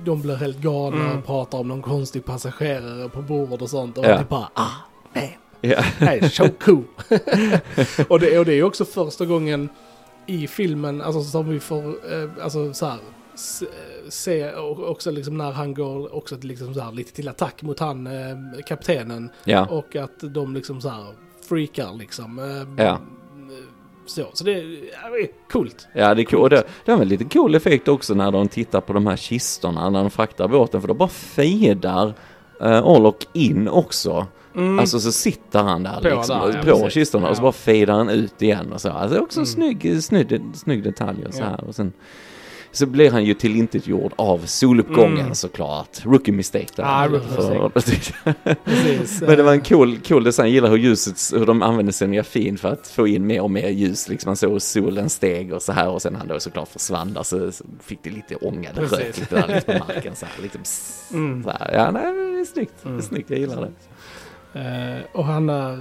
de 0.05 0.23
blir 0.23 0.37
helt 0.37 0.59
galna 0.59 1.05
Mm. 1.05 1.19
och 1.19 1.27
pratar 1.27 1.59
om 1.59 1.69
någon 1.69 1.83
konstig 1.83 2.25
passagerare 2.25 3.09
på 3.09 3.23
bord 3.23 3.63
och 3.63 3.71
sånt 3.71 3.99
och 3.99 4.05
Ja. 4.05 4.19
typ 4.19 4.29
bara 4.29 4.51
ah 4.55 4.71
det 5.61 5.77
här 5.99 6.17
är 6.17 6.29
so 6.29 6.45
cool. 6.61 6.85
och, 8.09 8.21
det, 8.21 8.39
och 8.39 8.45
det 8.45 8.53
är 8.55 8.63
också 8.63 8.85
första 8.85 9.27
gången 9.27 9.69
i 10.27 10.47
filmen 10.47 11.01
alltså 11.03 11.23
som 11.23 11.49
vi 11.49 11.61
får 11.61 11.85
eh, 11.89 12.31
alltså 12.45 12.73
så 12.75 12.87
här 12.87 12.99
se, 13.35 13.67
se 14.09 14.53
och 14.53 14.91
också 14.91 15.11
liksom 15.11 15.39
när 15.39 15.53
han 15.53 15.75
går 15.75 16.15
också 16.15 16.37
liksom 16.41 16.75
så 16.75 16.81
här 16.81 16.93
lite 16.93 17.13
till 17.13 17.29
attack 17.29 17.63
mot 17.63 17.81
han 17.81 18.07
eh, 18.07 18.37
kaptenen 18.67 19.31
ja. 19.45 19.67
och 19.67 19.97
att 19.97 20.19
de 20.21 20.55
liksom 20.55 20.81
så 20.81 20.89
här 20.89 21.05
freakar 21.49 21.93
liksom. 21.95 22.39
eh, 22.39 22.85
Ja. 22.85 22.99
Så, 24.15 24.25
så 24.33 24.45
det 24.45 24.53
är, 24.53 24.79
ja, 25.03 25.09
är 25.19 25.51
coolt. 25.53 25.87
Ja, 25.95 26.15
det 26.15 26.23
är 26.23 26.25
cool. 26.25 26.41
Och 26.41 26.51
det, 26.51 26.65
det 26.85 26.93
har 26.93 27.03
en 27.03 27.09
lite 27.09 27.25
cool 27.25 27.55
effekt 27.55 27.89
också 27.89 28.15
när 28.15 28.31
de 28.31 28.49
tittar 28.49 28.81
på 28.81 28.93
de 28.93 29.07
här 29.07 29.17
kistorna 29.17 29.91
när 29.91 30.01
de 30.01 30.11
fraktar 30.11 30.49
båten 30.49 30.81
för 30.81 30.89
då 30.89 30.95
bara 30.95 31.09
fejdar 31.09 32.07
uh, 32.63 32.87
Orlok 32.89 33.27
in 33.33 33.69
också. 33.69 34.27
Mm. 34.57 34.79
Alltså 34.79 35.01
så 35.01 35.13
sitter 35.13 35.63
han 35.63 35.83
där 35.83 35.97
På 35.97 36.09
liksom 36.09 36.39
där, 36.39 36.47
ja, 36.49 36.73
på 36.73 36.79
precis. 36.81 36.93
kistorna 36.95 37.29
och 37.29 37.37
så 37.37 37.41
Ja. 37.41 37.43
bara 37.43 37.53
fejdar 37.53 37.95
han 37.95 38.09
ut 38.09 38.43
igen 38.43 38.73
och 38.73 38.81
så. 38.81 38.89
Alltså 38.91 39.09
det 39.15 39.17
är 39.21 39.23
också 39.23 39.41
en 39.41 39.47
Mm. 39.47 39.55
snygg, 39.81 40.03
snygg, 40.03 40.41
snygg 40.55 40.83
detalj 40.83 41.27
och 41.27 41.35
så 41.35 41.41
Ja. 41.43 41.47
här. 41.47 41.65
Och 41.65 41.75
sen 41.75 41.93
så 42.73 42.87
blir 42.87 43.11
han 43.11 43.25
ju 43.25 43.35
tillintetgjord 43.35 44.13
av 44.17 44.39
soluppgången 44.47 45.19
Mm. 45.21 45.35
såklart. 45.35 46.05
Rookie 46.05 46.35
mistake 46.35 46.67
där. 46.77 46.83
Ja, 46.83 47.09
rookie. 47.11 47.99
Men 49.27 49.37
det 49.37 49.43
var 49.43 49.53
en 49.53 49.61
cool, 49.61 49.99
cool 50.09 50.25
design. 50.25 50.47
Jag 50.47 50.55
gillar 50.55 50.71
hur 50.71 50.77
ljuset, 50.77 51.39
hur 51.41 51.47
de 51.47 51.63
använde 51.63 51.93
scenografin 51.93 52.59
för 52.59 52.69
att 52.73 52.89
få 52.89 53.07
in 53.09 53.27
mer 53.27 53.41
och 53.43 53.51
mer 53.51 53.69
ljus. 53.69 54.09
Liksom 54.09 54.29
man 54.29 54.37
såg 54.37 54.63
solen 54.63 55.11
steg 55.11 55.53
och 55.53 55.63
så 55.63 55.73
här 55.73 55.89
och 55.89 56.03
sen 56.03 56.17
han 56.17 56.29
då 56.29 56.41
såklart 56.41 56.69
försvann 56.69 57.13
där 57.13 57.23
så 57.23 57.53
så 57.53 57.65
fick 57.83 57.99
det 58.03 58.11
lite 58.11 58.37
ånga. 58.37 58.71
Det 58.75 58.81
rök 58.83 59.19
lite 59.19 59.35
där 59.35 59.55
lite 59.55 59.79
på 59.79 59.85
marken 59.89 60.17
så 60.17 60.27
här. 60.27 60.49
Pss, 60.49 60.99
Mm. 61.13 61.43
så 61.45 61.51
här. 61.51 61.71
Ja, 61.75 61.91
nej, 61.91 62.03
det 62.03 62.41
är 62.41 62.45
snyggt. 62.45 62.73
Det 62.83 62.89
är 62.89 62.91
Mm. 62.91 63.03
snyggt, 63.03 63.31
jag 63.31 63.39
gillar 63.39 63.61
det. 63.61 63.71
Eh, 64.55 65.03
och 65.13 65.25
han 65.25 65.49
är 65.49 65.73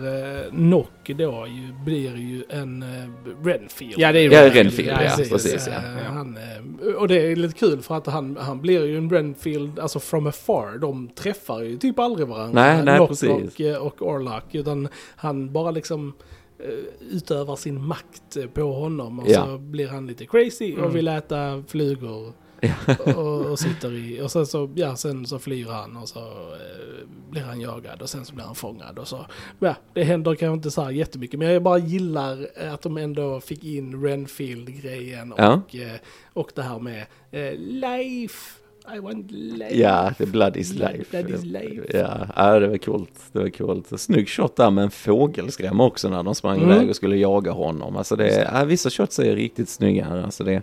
uh, 0.45 0.53
Nock 0.53 1.07
då 1.07 1.47
ju, 1.47 1.73
blir 1.85 2.15
ju 2.17 2.43
en 2.49 2.83
uh, 2.83 3.45
Renfield. 3.45 3.93
Ja, 3.97 4.11
det 4.11 4.19
är 4.19 4.31
Ja, 4.31 4.49
Renfield, 4.53 4.89
ja, 4.89 5.15
precis, 5.29 5.67
ja. 5.67 5.73
Eh, 5.73 6.13
han, 6.13 6.37
eh, 6.37 6.93
och 6.93 7.07
det 7.07 7.31
är 7.31 7.35
lite 7.35 7.59
kul 7.59 7.81
för 7.81 7.95
att 7.95 8.07
han, 8.07 8.37
han 8.41 8.61
blir 8.61 8.85
ju 8.85 8.97
en 8.97 9.09
Renfield, 9.09 9.79
alltså 9.79 9.99
from 9.99 10.27
afar. 10.27 10.77
De 10.77 11.07
träffar 11.07 11.61
ju 11.61 11.77
typ 11.77 11.99
aldrig 11.99 12.27
varandra. 12.27 12.61
Nej, 12.73 12.83
nej, 12.85 12.97
Nock 12.99 13.09
precis. 13.09 13.29
Och, 13.29 13.61
eh, 13.61 13.77
och 13.77 14.01
Orlok. 14.01 14.55
Utan 14.55 14.87
han 15.15 15.53
bara 15.53 15.71
liksom 15.71 16.13
eh, 16.59 16.69
utövar 17.11 17.55
sin 17.55 17.85
makt 17.85 18.37
eh, 18.37 18.45
på 18.45 18.61
honom 18.73 19.19
och 19.19 19.29
Ja. 19.29 19.45
så 19.45 19.57
blir 19.57 19.87
han 19.87 20.07
lite 20.07 20.25
crazy 20.25 20.73
Mm. 20.73 20.85
och 20.85 20.95
vill 20.95 21.07
äta 21.07 21.63
flugor. 21.67 22.33
och, 23.15 23.45
och 23.45 23.59
sitter 23.59 23.93
i, 23.93 24.21
och 24.21 24.31
sen 24.31 24.45
så, 24.45 24.69
ja, 24.75 24.95
sen 24.95 25.25
så 25.25 25.39
flyr 25.39 25.65
han 25.65 25.97
och 25.97 26.09
så 26.09 26.19
eh, 26.19 27.07
blir 27.29 27.41
han 27.41 27.61
jagad 27.61 28.01
och 28.01 28.09
sen 28.09 28.25
så 28.25 28.33
blir 28.35 28.45
han 28.45 28.55
fångad 28.55 28.99
och 28.99 29.07
så. 29.07 29.25
Ja, 29.59 29.75
det 29.93 30.03
händer 30.03 30.35
kanske 30.35 30.53
inte 30.53 30.71
så 30.71 30.81
här 30.81 30.91
jättemycket 30.91 31.39
men 31.39 31.47
jag 31.53 31.63
bara 31.63 31.77
gillar 31.77 32.47
eh, 32.55 32.73
att 32.73 32.81
de 32.81 32.97
ändå 32.97 33.39
fick 33.41 33.63
in 33.63 34.03
Renfield-grejen 34.03 35.31
och, 35.33 35.39
Ja. 35.39 35.61
eh, 35.73 35.99
och 36.33 36.51
det 36.55 36.61
här 36.61 36.79
med 36.79 37.05
eh, 37.31 37.53
life. 37.57 38.57
I 38.95 38.99
want 38.99 39.31
life. 39.31 39.77
Ja, 39.77 40.13
the 40.17 40.25
blood 40.25 40.57
is 40.57 40.73
Blood- 40.73 40.97
life. 40.97 41.05
blood 41.23 41.29
is 41.39 41.43
life. 41.45 41.97
Ja, 41.97 42.27
ja, 42.35 42.59
det 42.59 42.67
var 42.67 42.77
coolt. 42.77 43.11
Det 43.31 43.39
var 43.39 43.49
coolt. 43.49 43.99
Snygg 44.01 44.29
shot 44.29 44.55
där 44.55 44.69
med 44.71 44.83
en 44.83 44.91
fågelskräm 44.91 45.79
också 45.79 46.09
när 46.09 46.23
de 46.23 46.35
sprang 46.35 46.57
Mm. 46.57 46.71
iväg 46.71 46.89
och 46.89 46.95
skulle 46.95 47.17
jaga 47.17 47.51
honom. 47.51 47.97
Alltså 47.97 48.15
det, 48.15 48.49
ja, 48.53 48.63
vissa 48.65 48.89
shots 48.89 49.19
är 49.19 49.35
riktigt 49.35 49.69
snygga 49.69 50.05
här. 50.05 50.23
Alltså 50.23 50.43
det, 50.43 50.61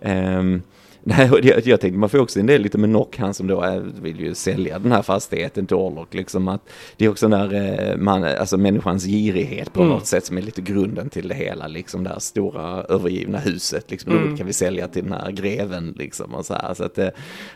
ehm, 0.00 0.62
Nej, 1.06 1.30
och 1.30 1.42
det, 1.42 1.66
jag 1.66 1.80
tänkte 1.80 1.98
man 1.98 2.08
får 2.08 2.18
också 2.18 2.40
en 2.40 2.46
del 2.46 2.62
lite 2.62 2.78
med 2.78 2.90
Nock, 2.90 3.16
han 3.18 3.34
som 3.34 3.46
då 3.46 3.60
är, 3.60 3.80
vill 4.02 4.20
ju 4.20 4.34
sälja 4.34 4.78
den 4.78 4.92
här 4.92 5.02
fastigheten 5.02 5.66
till 5.66 5.76
Orlok, 5.76 6.14
liksom 6.14 6.48
att 6.48 6.68
det 6.96 7.04
är 7.04 7.08
också 7.08 7.28
när 7.28 7.54
eh, 7.90 7.96
man, 7.96 8.24
alltså 8.24 8.56
människans 8.58 9.04
girighet 9.04 9.72
på 9.72 9.80
Mm. 9.82 9.92
något 9.92 10.06
sätt 10.06 10.26
som 10.26 10.38
är 10.38 10.42
lite 10.42 10.60
grunden 10.62 11.10
till 11.10 11.28
det 11.28 11.34
hela, 11.34 11.66
liksom 11.66 12.04
det 12.04 12.10
här 12.10 12.18
stora 12.18 12.82
övergivna 12.82 13.38
huset, 13.38 13.90
liksom, 13.90 14.12
Mm. 14.12 14.36
kan 14.36 14.46
vi 14.46 14.52
sälja 14.52 14.88
till 14.88 15.04
den 15.04 15.12
här 15.12 15.30
greven 15.30 15.94
liksom 15.98 16.34
och 16.34 16.46
så 16.46 16.54
här, 16.54 16.74
så 16.74 16.84
att 16.84 16.98
eh, 16.98 17.08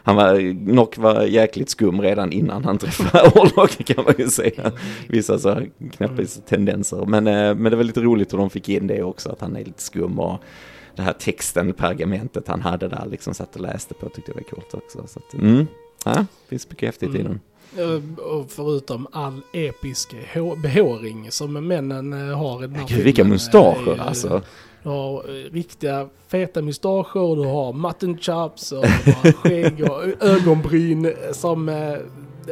han 0.03 0.17
var, 0.17 0.55
Nock 0.73 0.99
var 0.99 1.23
jäkligt 1.23 1.71
skum 1.71 2.01
redan 2.01 2.33
innan 2.33 2.65
han 2.65 2.79
träffade 2.87 3.29
Orlok 3.41 3.85
kan 3.87 4.05
man 4.05 4.15
ju 4.19 4.29
säga, 4.29 4.73
vissa 5.09 5.39
så 5.39 5.49
här 5.51 5.69
knäppis 5.97 6.41
tendenser, 6.49 7.05
men, 7.07 7.27
eh, 7.27 7.55
men 7.55 7.65
det 7.71 7.77
var 7.77 7.85
lite 7.85 8.01
roligt 8.01 8.33
hur 8.33 8.39
de 8.39 8.51
fick 8.51 8.69
in 8.69 8.87
det 8.87 9.03
också, 9.03 9.31
att 9.31 9.41
han 9.41 9.57
är 9.57 9.65
lite 9.65 9.83
skum 9.83 10.19
och 10.21 10.41
det 10.97 11.03
här 11.03 11.13
texten, 11.13 11.73
pergamentet 11.73 12.49
han 12.49 12.61
hade 12.61 12.89
där, 12.89 13.07
liksom 13.11 13.35
satt 13.35 13.55
och 13.55 13.61
läste 13.61 13.95
på, 13.95 14.09
tyckte 14.09 14.31
jag 14.31 14.35
var 14.37 14.43
coolt 14.43 14.75
också. 14.75 15.07
Så 15.07 15.19
att, 15.19 15.35
mm, 15.35 15.67
ja, 16.05 16.25
finns 16.49 16.71
mycket 16.71 16.87
häftigt 16.89 17.15
i 17.15 17.21
Mm. 17.21 17.25
den. 17.25 17.41
Eh, 17.79 18.19
Och 18.25 18.51
förutom 18.51 19.07
all 19.13 19.41
episk 19.53 20.15
hå- 20.35 20.61
behåring 20.61 21.31
som 21.31 21.53
männen 21.53 22.13
eh, 22.31 22.39
har 22.39 22.65
i 22.65 22.67
den 22.67 22.77
här 22.77 22.89
Gud, 22.89 22.99
vilka 23.05 23.17
filmen, 23.17 23.33
mustascher 23.33 23.95
eh, 23.99 24.07
alltså. 24.07 24.43
Du 24.83 24.89
har 24.89 25.19
eh, 25.29 25.53
riktiga 25.53 26.09
feta 26.29 26.63
mustascher, 26.63 27.37
du 27.37 27.49
har 27.49 27.73
mutton 27.73 28.19
chops 28.19 28.73
och 28.73 28.85
du 29.05 29.13
har 29.13 29.33
skägg 29.33 29.91
och 29.91 30.23
ögonbryn 30.25 31.13
som 31.33 31.69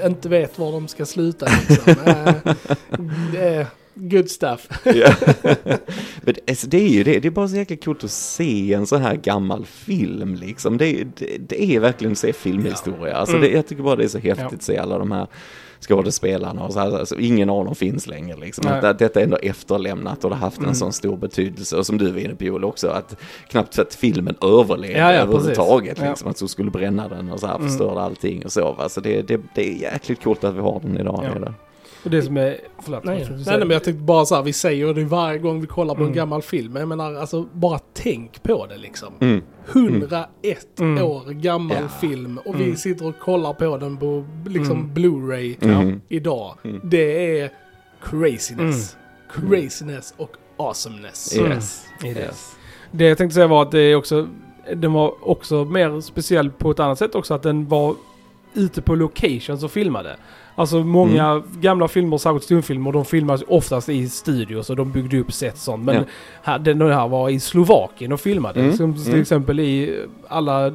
inte 0.06 0.28
vet 0.28 0.58
var 0.58 0.72
de 0.72 0.88
ska 0.88 1.06
sluta. 1.06 1.46
Liksom. 1.68 1.94
Good 3.94 4.30
stuff. 4.30 4.68
Ja. 4.84 5.14
Men 6.22 6.34
alltså, 6.48 6.66
det 6.66 6.76
är 6.80 6.88
ju 6.88 7.04
det, 7.04 7.18
det 7.18 7.28
är 7.28 7.30
bara 7.30 7.48
så 7.48 7.56
jäkla 7.56 7.76
coolt 7.76 8.04
att 8.04 8.10
se 8.10 8.74
en 8.74 8.86
så 8.86 8.96
här 8.96 9.14
gammal 9.16 9.64
film 9.66 10.34
liksom. 10.34 10.78
Det, 10.78 10.86
är- 11.00 11.06
det, 11.16 11.38
det 11.48 11.62
är 11.64 11.80
verkligen 11.80 12.12
att 12.12 12.18
se 12.18 12.32
filmhistoria. 12.32 13.16
Alltså, 13.16 13.38
det, 13.38 13.48
jag 13.48 13.66
tycker 13.66 13.82
bara 13.82 13.96
det 13.96 14.04
är 14.04 14.08
så 14.08 14.18
häftigt 14.18 14.46
Ja. 14.50 14.56
att 14.56 14.62
se 14.62 14.78
alla 14.78 14.98
de 14.98 15.12
här 15.12 15.26
skådespelarna 15.88 16.64
och 16.64 16.72
så 16.72 16.78
här, 16.78 16.98
alltså, 16.98 17.18
ingen 17.18 17.50
av 17.50 17.64
dem 17.64 17.74
finns 17.74 18.06
längre 18.06 18.36
liksom. 18.36 18.64
Nej. 18.68 18.90
Att, 18.90 18.98
detta 18.98 19.20
är 19.20 19.24
ändå 19.24 19.36
efterlämnat 19.36 20.24
och 20.24 20.30
det 20.30 20.36
har 20.36 20.40
haft 20.40 20.58
en 20.58 20.64
Mm. 20.64 20.74
sån 20.74 20.92
stor 20.92 21.16
betydelse. 21.16 21.76
Och 21.76 21.86
som 21.86 21.98
du 21.98 22.10
var 22.10 22.18
inne 22.20 22.34
på 22.34 22.44
Joel 22.44 22.64
också, 22.64 22.88
att 22.88 23.16
knappt 23.48 23.78
att 23.78 23.94
filmen 23.94 24.34
överlevde 24.42 24.98
Ja, 24.98 25.12
ja, 25.12 25.18
överhuvudtaget. 25.20 25.98
Ja. 26.02 26.08
Liksom, 26.08 26.30
att 26.30 26.38
så 26.38 26.48
skulle 26.48 26.70
bränna 26.70 27.08
den 27.08 27.30
och 27.30 27.40
så 27.40 27.46
här 27.46 27.54
Mm. 27.56 27.68
förstörde 27.68 28.00
allting 28.00 28.44
och 28.44 28.52
så. 28.52 28.72
va. 28.72 28.88
Så 28.88 29.00
det, 29.00 29.22
det, 29.22 29.40
det 29.54 29.68
är 29.68 29.72
jäkligt 29.92 30.22
coolt 30.22 30.44
att 30.44 30.54
vi 30.54 30.60
har 30.60 30.80
den 30.82 30.96
idag. 30.98 31.24
Ja. 31.46 31.54
Och 32.04 32.10
det 32.10 32.22
som 32.22 32.36
är... 32.36 32.58
Förlåt. 32.78 33.04
Nej, 33.04 33.26
nej, 33.30 33.42
nej, 33.46 33.58
men 33.58 33.70
jag 33.70 33.84
tänkte 33.84 34.02
bara 34.02 34.24
så 34.24 34.34
här, 34.34 34.42
vi 34.42 34.52
säger 34.52 34.94
det 34.94 35.04
varje 35.04 35.38
gång 35.38 35.60
vi 35.60 35.66
kollar 35.66 35.94
på 35.94 36.00
en 36.00 36.06
Mm. 36.06 36.16
gammal 36.16 36.42
film. 36.42 36.76
Jag 36.76 36.88
menar, 36.88 37.14
alltså 37.14 37.46
bara 37.52 37.78
tänk 37.92 38.42
på 38.42 38.66
det 38.66 38.76
liksom. 38.76 39.12
Mm. 39.20 39.42
101 39.72 40.80
Mm. 40.80 41.04
år 41.04 41.24
gammal 41.30 41.76
Ja. 41.80 41.88
film 42.00 42.38
och 42.44 42.60
vi 42.60 42.64
Mm. 42.64 42.76
sitter 42.76 43.06
och 43.08 43.18
kollar 43.18 43.52
på 43.52 43.78
den 43.78 43.96
på 43.96 44.24
liksom 44.46 44.76
Mm. 44.78 44.94
Blu-ray 44.94 45.56
Mm. 45.64 46.00
idag. 46.08 46.54
Mm. 46.64 46.80
Det 46.84 47.40
är 47.40 47.50
craziness. 48.02 48.96
Craziness 49.32 50.14
och 50.16 50.36
awesomeness. 50.56 51.36
Mm. 51.36 51.52
Yes. 51.52 51.86
Yes. 52.04 52.56
Det 52.90 53.04
jag 53.04 53.18
tänkte 53.18 53.34
säga 53.34 53.46
var 53.46 53.62
att 53.62 53.70
det 53.70 53.80
är 53.80 53.94
också, 53.96 54.28
den 54.74 54.92
var 54.92 55.28
också 55.28 55.64
mer 55.64 56.00
speciell 56.00 56.50
på 56.50 56.70
ett 56.70 56.80
annat 56.80 56.98
sätt 56.98 57.14
också. 57.14 57.34
Att 57.34 57.42
den 57.42 57.68
var 57.68 57.94
ute 58.54 58.82
på 58.82 58.94
locations 58.94 59.64
och 59.64 59.70
filmade. 59.70 60.16
Alltså 60.56 60.84
många 60.84 61.24
Mm. 61.30 61.42
gamla 61.60 61.88
filmer, 61.88 62.18
särskilt 62.18 62.44
stumfilmer, 62.44 62.92
de 62.92 63.04
filmas 63.04 63.42
oftast 63.48 63.88
i 63.88 64.08
studios 64.08 64.70
och 64.70 64.76
de 64.76 64.92
byggde 64.92 65.18
upp 65.20 65.32
set 65.32 65.58
sånt. 65.58 65.84
Men 65.84 65.94
Ja. 65.94 66.02
här, 66.42 66.58
den 66.58 66.80
här 66.80 67.08
var 67.08 67.28
i 67.30 67.40
Slovakien 67.40 68.12
och 68.12 68.20
filmade. 68.20 68.60
Mm. 68.60 68.72
Som 68.76 68.94
till 68.94 69.08
Mm. 69.08 69.20
exempel 69.20 69.60
i 69.60 70.00
alla 70.28 70.72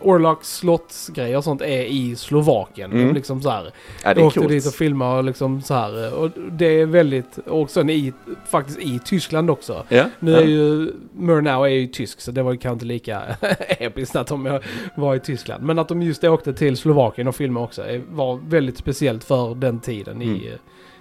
Orlocks 0.00 0.56
slottsgrejer 0.56 1.36
och 1.36 1.44
sånt 1.44 1.62
är 1.62 1.82
i 1.82 2.16
Slovakien. 2.16 2.92
Mm. 2.92 3.14
Liksom 3.14 3.42
så 3.42 3.50
här, 3.50 3.70
Ja, 4.04 4.14
det 4.14 4.20
är 4.20 4.24
åkte 4.26 4.38
coolt. 4.40 4.50
dit 4.50 4.66
och 4.66 4.72
filmade 4.72 5.18
och 5.18 5.24
liksom 5.24 5.62
så 5.62 5.74
här. 5.74 6.14
Och 6.14 6.30
det 6.52 6.66
är 6.80 6.86
väldigt, 6.86 7.38
och 7.46 7.70
sen 7.70 7.90
i, 7.90 8.12
faktiskt 8.50 8.78
i 8.78 8.98
Tyskland 9.04 9.50
också. 9.50 9.84
Ja, 9.88 10.04
Nu 10.20 10.30
ja. 10.32 10.38
är 10.38 10.44
ju 10.44 10.92
Murnau 11.16 11.62
är 11.64 11.68
ju 11.68 11.86
tysk 11.86 12.20
så 12.20 12.30
det 12.30 12.42
var 12.42 12.52
ju 12.52 12.58
kanske 12.58 12.72
inte 12.74 12.84
lika 12.86 13.22
episkt 13.68 14.16
att 14.16 14.26
de 14.26 14.60
var 14.94 15.14
i 15.14 15.20
Tyskland. 15.20 15.64
Men 15.64 15.78
att 15.78 15.88
de 15.88 16.02
just 16.02 16.24
åkte 16.24 16.52
till 16.52 16.76
Slovakien 16.76 17.28
och 17.28 17.36
filmade 17.36 17.64
också 17.64 17.84
var 18.10 18.40
väldigt 18.48 18.76
speciellt 18.76 19.24
för 19.24 19.54
den 19.54 19.80
tiden 19.80 20.22
Mm. 20.22 20.34
i, 20.36 20.52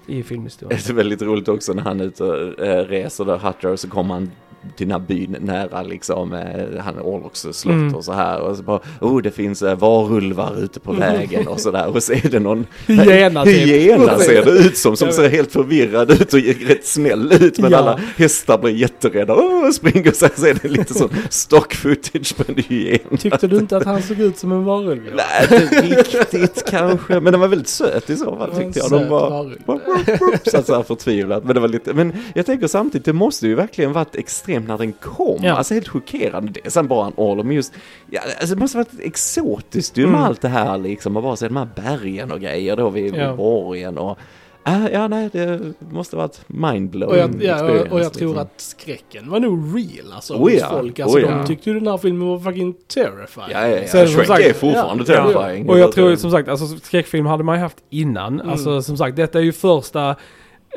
i 0.08 0.24
filmhistorien. 0.24 0.80
Det 0.88 0.92
är 0.92 0.96
väldigt 0.96 1.22
roligt 1.22 1.48
också 1.48 1.74
när 1.74 1.82
han 1.84 2.00
är 2.00 2.06
ute 2.06 2.24
och 2.24 2.66
äh, 2.66 2.86
reser 2.86 3.26
där, 3.26 3.38
Hutter, 3.38 3.76
så 3.76 3.90
kommer 3.90 4.14
han 4.14 4.32
till 4.76 4.88
den 4.88 4.92
här 5.02 5.08
byn 5.08 5.36
nära 5.40 5.82
liksom, 5.84 6.34
eh, 6.34 6.80
han 6.84 7.00
Orloks 7.00 7.40
slott 7.52 7.74
Mm. 7.74 7.96
och 7.96 8.06
så 8.06 8.12
här. 8.14 8.40
Och 8.42 8.58
så 8.58 8.64
bara, 8.64 8.80
oh 9.02 9.22
det 9.22 9.32
finns 9.32 9.62
eh, 9.62 9.78
varulvar 9.78 10.60
ute 10.64 10.80
på 10.80 10.92
vägen 10.92 11.48
och 11.48 11.60
så 11.60 11.72
där. 11.72 11.88
Och 11.96 12.04
så 12.04 12.14
är 12.14 12.30
det 12.30 12.40
någon 12.40 12.66
Hyena 12.88 13.44
typ. 13.44 13.56
hyena 13.68 14.18
ser 14.20 14.46
det 14.46 14.52
ut 14.52 14.78
som, 14.78 14.98
som 14.98 15.12
ser 15.12 15.30
helt 15.30 15.52
förvirrad 15.52 16.12
ut 16.12 16.34
och 16.34 16.40
rätt 16.68 16.86
snäll 16.88 17.32
ut. 17.42 17.60
Men 17.60 17.72
Ja. 17.72 17.78
alla 17.78 18.00
hästar 18.18 18.58
blir 18.58 18.72
jätterädda 18.72 19.34
och 19.34 19.74
springer 19.74 20.12
så 20.12 20.26
här, 20.26 20.34
så 20.38 20.46
är 20.46 20.54
det 20.62 20.68
lite 20.68 20.94
som 20.94 21.10
stock 21.30 21.74
footage 21.74 22.38
på 22.38 22.44
en 22.48 22.64
hyena. 22.68 23.18
Tyckte 23.20 23.48
du 23.48 23.58
inte 23.58 23.78
att 23.78 23.86
han 23.86 24.02
såg 24.02 24.20
ut 24.20 24.38
som 24.38 24.52
en 24.52 24.64
varulv? 24.66 25.02
Nej, 25.16 25.62
inte 25.64 25.82
riktigt 25.82 26.64
kanske. 26.70 27.20
Men 27.20 27.32
den 27.34 27.40
var 27.40 27.48
väldigt 27.48 27.68
söt 27.68 28.10
i 28.10 28.16
så 28.18 28.36
fall 28.36 28.52
Han 28.54 28.62
tyckte 28.64 28.80
jag. 28.80 28.92
De 28.92 29.10
var, 29.10 29.30
varulv. 29.30 29.58
så 30.52 30.58
att 30.58 30.66
så 30.68 30.76
här 30.76 30.84
förtvivlat. 30.84 31.44
Men 31.44 31.54
det 31.56 31.60
var 31.62 31.68
lite, 31.68 31.94
men 31.94 32.14
jag 32.34 32.46
tänker 32.46 32.68
samtidigt, 32.68 33.06
det 33.06 33.14
måste 33.14 33.48
ju 33.48 33.56
verkligen 33.56 33.94
varit 33.94 34.16
extremt 34.16 34.57
när 34.66 34.78
den 34.78 34.94
kom. 34.94 35.40
Ja. 35.44 35.54
Alltså 35.54 35.74
helt 35.74 35.88
chockerande. 35.88 36.60
Det 36.64 36.72
sen 36.72 36.88
bara 36.88 37.08
en 37.08 37.38
men 37.48 37.56
just, 37.56 37.74
ja, 38.10 38.22
alltså 38.40 38.56
det 38.56 38.62
måste 38.62 38.78
varit 38.78 39.00
exotiskt 39.00 39.98
ju 39.98 40.02
med 40.06 40.10
Mm. 40.16 40.24
allt 40.24 40.42
det 40.42 40.48
här 40.48 40.78
liksom. 40.78 41.18
Och 41.18 41.24
bara 41.24 41.36
se 41.36 41.48
de 41.48 41.58
här 41.58 41.68
bergen 41.76 42.32
och 42.32 42.40
grejer 42.40 42.76
då 42.76 42.90
vid, 42.90 43.16
Ja. 43.16 43.36
borgen 43.36 43.98
och 43.98 44.18
Ah, 44.70 44.90
ja, 44.92 45.08
nej, 45.08 45.30
det 45.32 45.74
måste 45.92 46.16
varit 46.16 46.42
mindblowing 46.48 47.10
Och 47.10 47.18
jag, 47.18 47.44
ja, 47.44 47.64
och, 47.64 47.88
och 47.92 48.00
jag 48.00 48.14
tror 48.14 48.28
liksom. 48.28 48.38
att 48.38 48.62
skräcken 48.62 49.30
var 49.30 49.40
nog 49.40 49.78
real 49.78 50.14
alltså 50.14 50.34
Oh 50.34 50.54
ja, 50.54 50.68
folk. 50.70 51.00
Alltså 51.00 51.18
oh 51.18 51.22
ja. 51.22 51.30
de 51.38 51.46
tyckte 51.48 51.70
ju 51.70 51.80
den 51.80 51.88
här 51.88 51.98
filmen 51.98 52.28
var 52.28 52.40
fucking 52.40 52.74
terrifying. 52.94 53.48
Ja, 53.52 53.68
ja, 53.68 53.78
ja. 53.94 54.08
Shrek 54.08 54.28
sagt- 54.28 54.44
är 54.46 54.54
fortfarande 54.54 55.04
ja, 55.08 55.14
ja. 55.14 55.32
terrifying. 55.34 55.70
Och 55.70 55.80
jag 55.80 55.92
tror 55.92 56.16
som 56.16 56.32
sagt, 56.32 56.50
alltså 56.50 56.66
skräckfilm 56.68 57.26
hade 57.26 57.44
man 57.44 57.56
ju 57.56 57.62
haft 57.62 57.78
innan. 57.90 58.34
Mm. 58.40 58.50
Alltså 58.50 58.82
som 58.82 58.98
sagt, 58.98 59.16
detta 59.16 59.40
är 59.40 59.44
ju 59.44 59.52
första, 59.54 60.16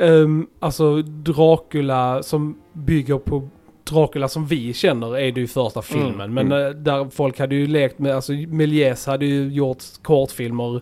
um, 0.01 0.47
alltså 0.61 1.03
Dracula 1.03 2.23
som 2.23 2.57
bygger 2.73 3.19
på 3.19 3.49
Dracula 3.91 4.29
som 4.29 4.47
vi 4.47 4.73
känner 4.75 5.19
är 5.19 5.33
det 5.33 5.41
ju 5.41 5.47
första 5.47 5.83
filmen. 5.83 6.21
Mm. 6.21 6.49
Men 6.49 6.67
eh, 6.67 6.71
där 6.71 7.11
folk 7.11 7.39
hade 7.39 7.55
ju 7.55 7.67
lekt 7.67 7.99
med, 7.99 8.15
alltså 8.15 8.33
Méliès 8.33 9.07
hade 9.07 9.27
ju 9.27 9.49
gjort 9.53 9.83
kortfilmer 10.03 10.77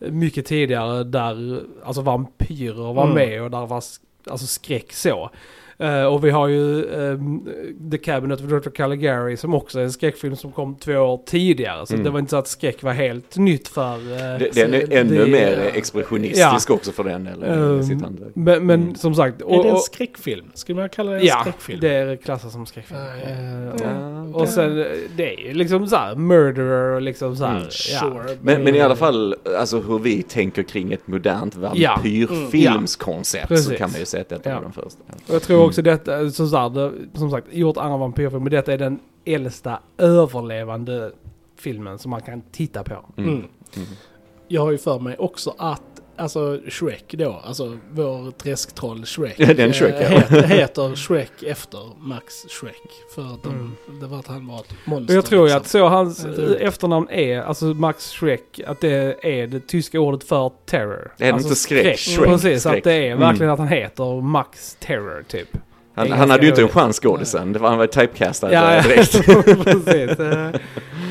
eh, 0.00 0.10
mycket 0.10 0.46
tidigare 0.46 1.04
där 1.04 1.60
alltså 1.84 2.02
vampyrer 2.02 2.92
var 2.94 3.02
Mm. 3.04 3.14
med 3.14 3.42
och 3.42 3.50
där 3.50 3.66
var 3.66 3.82
alltså 4.30 4.46
skräck 4.46 4.92
så. 4.92 5.30
Eh, 5.78 6.02
och 6.04 6.24
vi 6.24 6.30
har 6.30 6.48
ju 6.48 6.94
ehm, 6.94 7.40
The 7.90 7.98
Cabinet 7.98 8.40
of 8.40 8.46
Dr. 8.46 8.70
Caligari 8.70 9.36
som 9.36 9.54
också 9.54 9.78
är 9.80 9.84
en 9.84 9.92
skräckfilm 9.92 10.36
som 10.36 10.52
kom 10.52 10.74
två 10.76 10.92
år 10.92 11.20
tidigare. 11.26 11.86
Så 11.86 11.94
Mm. 11.94 12.04
det 12.04 12.10
var 12.10 12.18
inte 12.18 12.30
så 12.30 12.36
att 12.36 12.48
skräck 12.48 12.82
var 12.82 12.92
helt 12.92 13.36
nytt 13.36 13.68
för... 13.68 13.94
eh, 13.94 14.38
Det- 14.38 14.54
Den 14.54 14.74
är 14.74 14.92
ännu 14.92 15.24
det- 15.24 15.30
mer 15.30 15.70
expressionistisk 15.74 16.70
också 16.70 16.92
för 16.92 17.04
den. 17.04 17.26
Ehm, 17.26 17.80
i 17.80 17.84
sitt 17.84 18.02
hantverk. 18.02 18.30
Men, 18.34 18.66
men 18.66 18.82
Mm. 18.82 18.94
som 18.94 19.14
sagt... 19.14 19.42
Är 19.42 19.46
det 19.62 19.68
en 19.68 19.74
och- 19.74 19.80
skräckfilm? 19.82 20.44
Skulle 20.54 20.80
man 20.80 20.88
kalla 20.88 21.10
det 21.10 21.18
en 21.18 21.24
Ja, 21.26 21.38
skräckfilm? 21.40 21.80
det 21.80 21.88
är 21.92 22.16
klassat 22.16 22.52
som 22.52 22.66
skräckfilm. 22.66 23.00
Ja, 23.00 23.06
ja. 23.30 23.84
Ja, 23.84 24.22
och, 24.34 24.40
och 24.40 24.48
sen, 24.48 24.76
det 25.16 25.34
är 25.34 25.46
ju 25.48 25.52
liksom 25.54 25.86
så 25.86 25.96
här, 25.96 26.14
murderer 26.14 26.94
och 26.94 27.02
liksom 27.02 27.36
så 27.36 27.44
här, 27.44 27.56
Mm. 27.56 27.68
ja. 27.92 28.00
Sure. 28.00 28.36
Men, 28.42 28.62
men 28.64 28.74
i 28.74 28.80
alla 28.80 28.96
fall, 28.96 29.34
alltså 29.58 29.80
hur 29.80 29.98
vi 29.98 30.22
tänker 30.22 30.62
kring 30.62 30.92
ett 30.92 31.06
modernt 31.06 31.56
Ja. 31.74 31.90
vampyrfilmskoncept 31.94 33.58
så 33.64 33.74
kan 33.74 33.90
man 33.90 34.00
ju 34.00 34.06
säga 34.06 34.20
att 34.20 34.28
detta 34.28 34.50
Ja. 34.50 34.54
var 34.56 34.62
den 34.62 34.72
första. 34.72 34.98
Och 35.28 35.34
jag 35.34 35.42
tror 35.42 35.65
också 35.66 35.82
detta, 35.82 36.30
som 36.30 36.48
sagt, 36.48 36.76
som 37.14 37.30
sagt, 37.30 37.46
gjort 37.50 37.76
andra 37.76 37.96
vampyrfilmer, 37.96 38.44
men 38.44 38.50
detta 38.50 38.72
är 38.72 38.78
den 38.78 38.98
äldsta 39.24 39.78
överlevande 39.98 41.12
filmen 41.56 41.98
som 41.98 42.10
man 42.10 42.22
kan 42.22 42.42
titta 42.52 42.84
på. 42.84 42.94
Mm. 43.16 43.30
Mm. 43.30 43.44
Mm. 43.76 43.88
Jag 44.48 44.62
har 44.62 44.70
ju 44.70 44.78
för 44.78 44.98
mig 44.98 45.16
också 45.16 45.54
att 45.58 45.95
Alltså 46.18 46.60
Shrek 46.68 47.04
då, 47.08 47.40
alltså 47.44 47.78
vår 47.92 48.30
träsktroll 48.30 49.06
Shrek. 49.06 49.34
Ja, 49.38 49.54
den 49.54 49.72
Shrek, 49.72 49.94
ja. 50.00 50.06
heter, 50.08 50.42
heter 50.42 50.94
Shrek 50.96 51.42
efter 51.42 51.78
Max 51.98 52.34
Shrek. 52.48 52.82
För 53.14 53.22
att 53.22 53.42
de, 53.42 53.48
Mm. 53.52 54.00
det 54.00 54.06
var 54.06 54.18
att 54.18 54.26
han 54.26 54.46
var 54.46 54.58
ett 54.60 54.74
monster. 54.84 55.14
jag 55.14 55.24
tror 55.24 55.40
ju 55.48 55.54
liksom. 55.54 55.60
att 55.62 55.68
så 55.68 55.88
hans 55.88 56.26
efternamn 56.60 57.08
är, 57.10 57.40
alltså 57.42 57.64
Max 57.64 58.10
Shrek, 58.10 58.60
att 58.66 58.80
det 58.80 59.16
är 59.24 59.46
det 59.46 59.60
tyska 59.66 60.00
ordet 60.00 60.24
för 60.24 60.50
terror. 60.66 61.12
Är 61.18 61.26
det 61.26 61.32
alltså 61.32 61.48
inte 61.48 61.60
skräck? 61.60 61.98
Shrek, 61.98 62.26
Precis, 62.28 62.60
skräck. 62.62 62.78
att 62.78 62.84
det 62.84 62.92
är 62.92 63.06
Mm. 63.06 63.20
verkligen 63.20 63.52
att 63.52 63.58
han 63.58 63.68
heter 63.68 64.20
Max 64.20 64.76
Terror 64.80 65.24
typ. 65.28 65.48
Han, 65.94 66.12
är 66.12 66.16
han 66.16 66.30
hade 66.30 66.42
ju 66.42 66.48
inte 66.48 66.62
en 66.62 66.68
chans 66.68 67.00
skådisen, 67.00 67.56
han 67.60 67.78
var 67.78 67.86
typecastad 67.86 68.52
ja. 68.52 68.82
direkt. 68.82 69.12
Precis. 69.64 70.18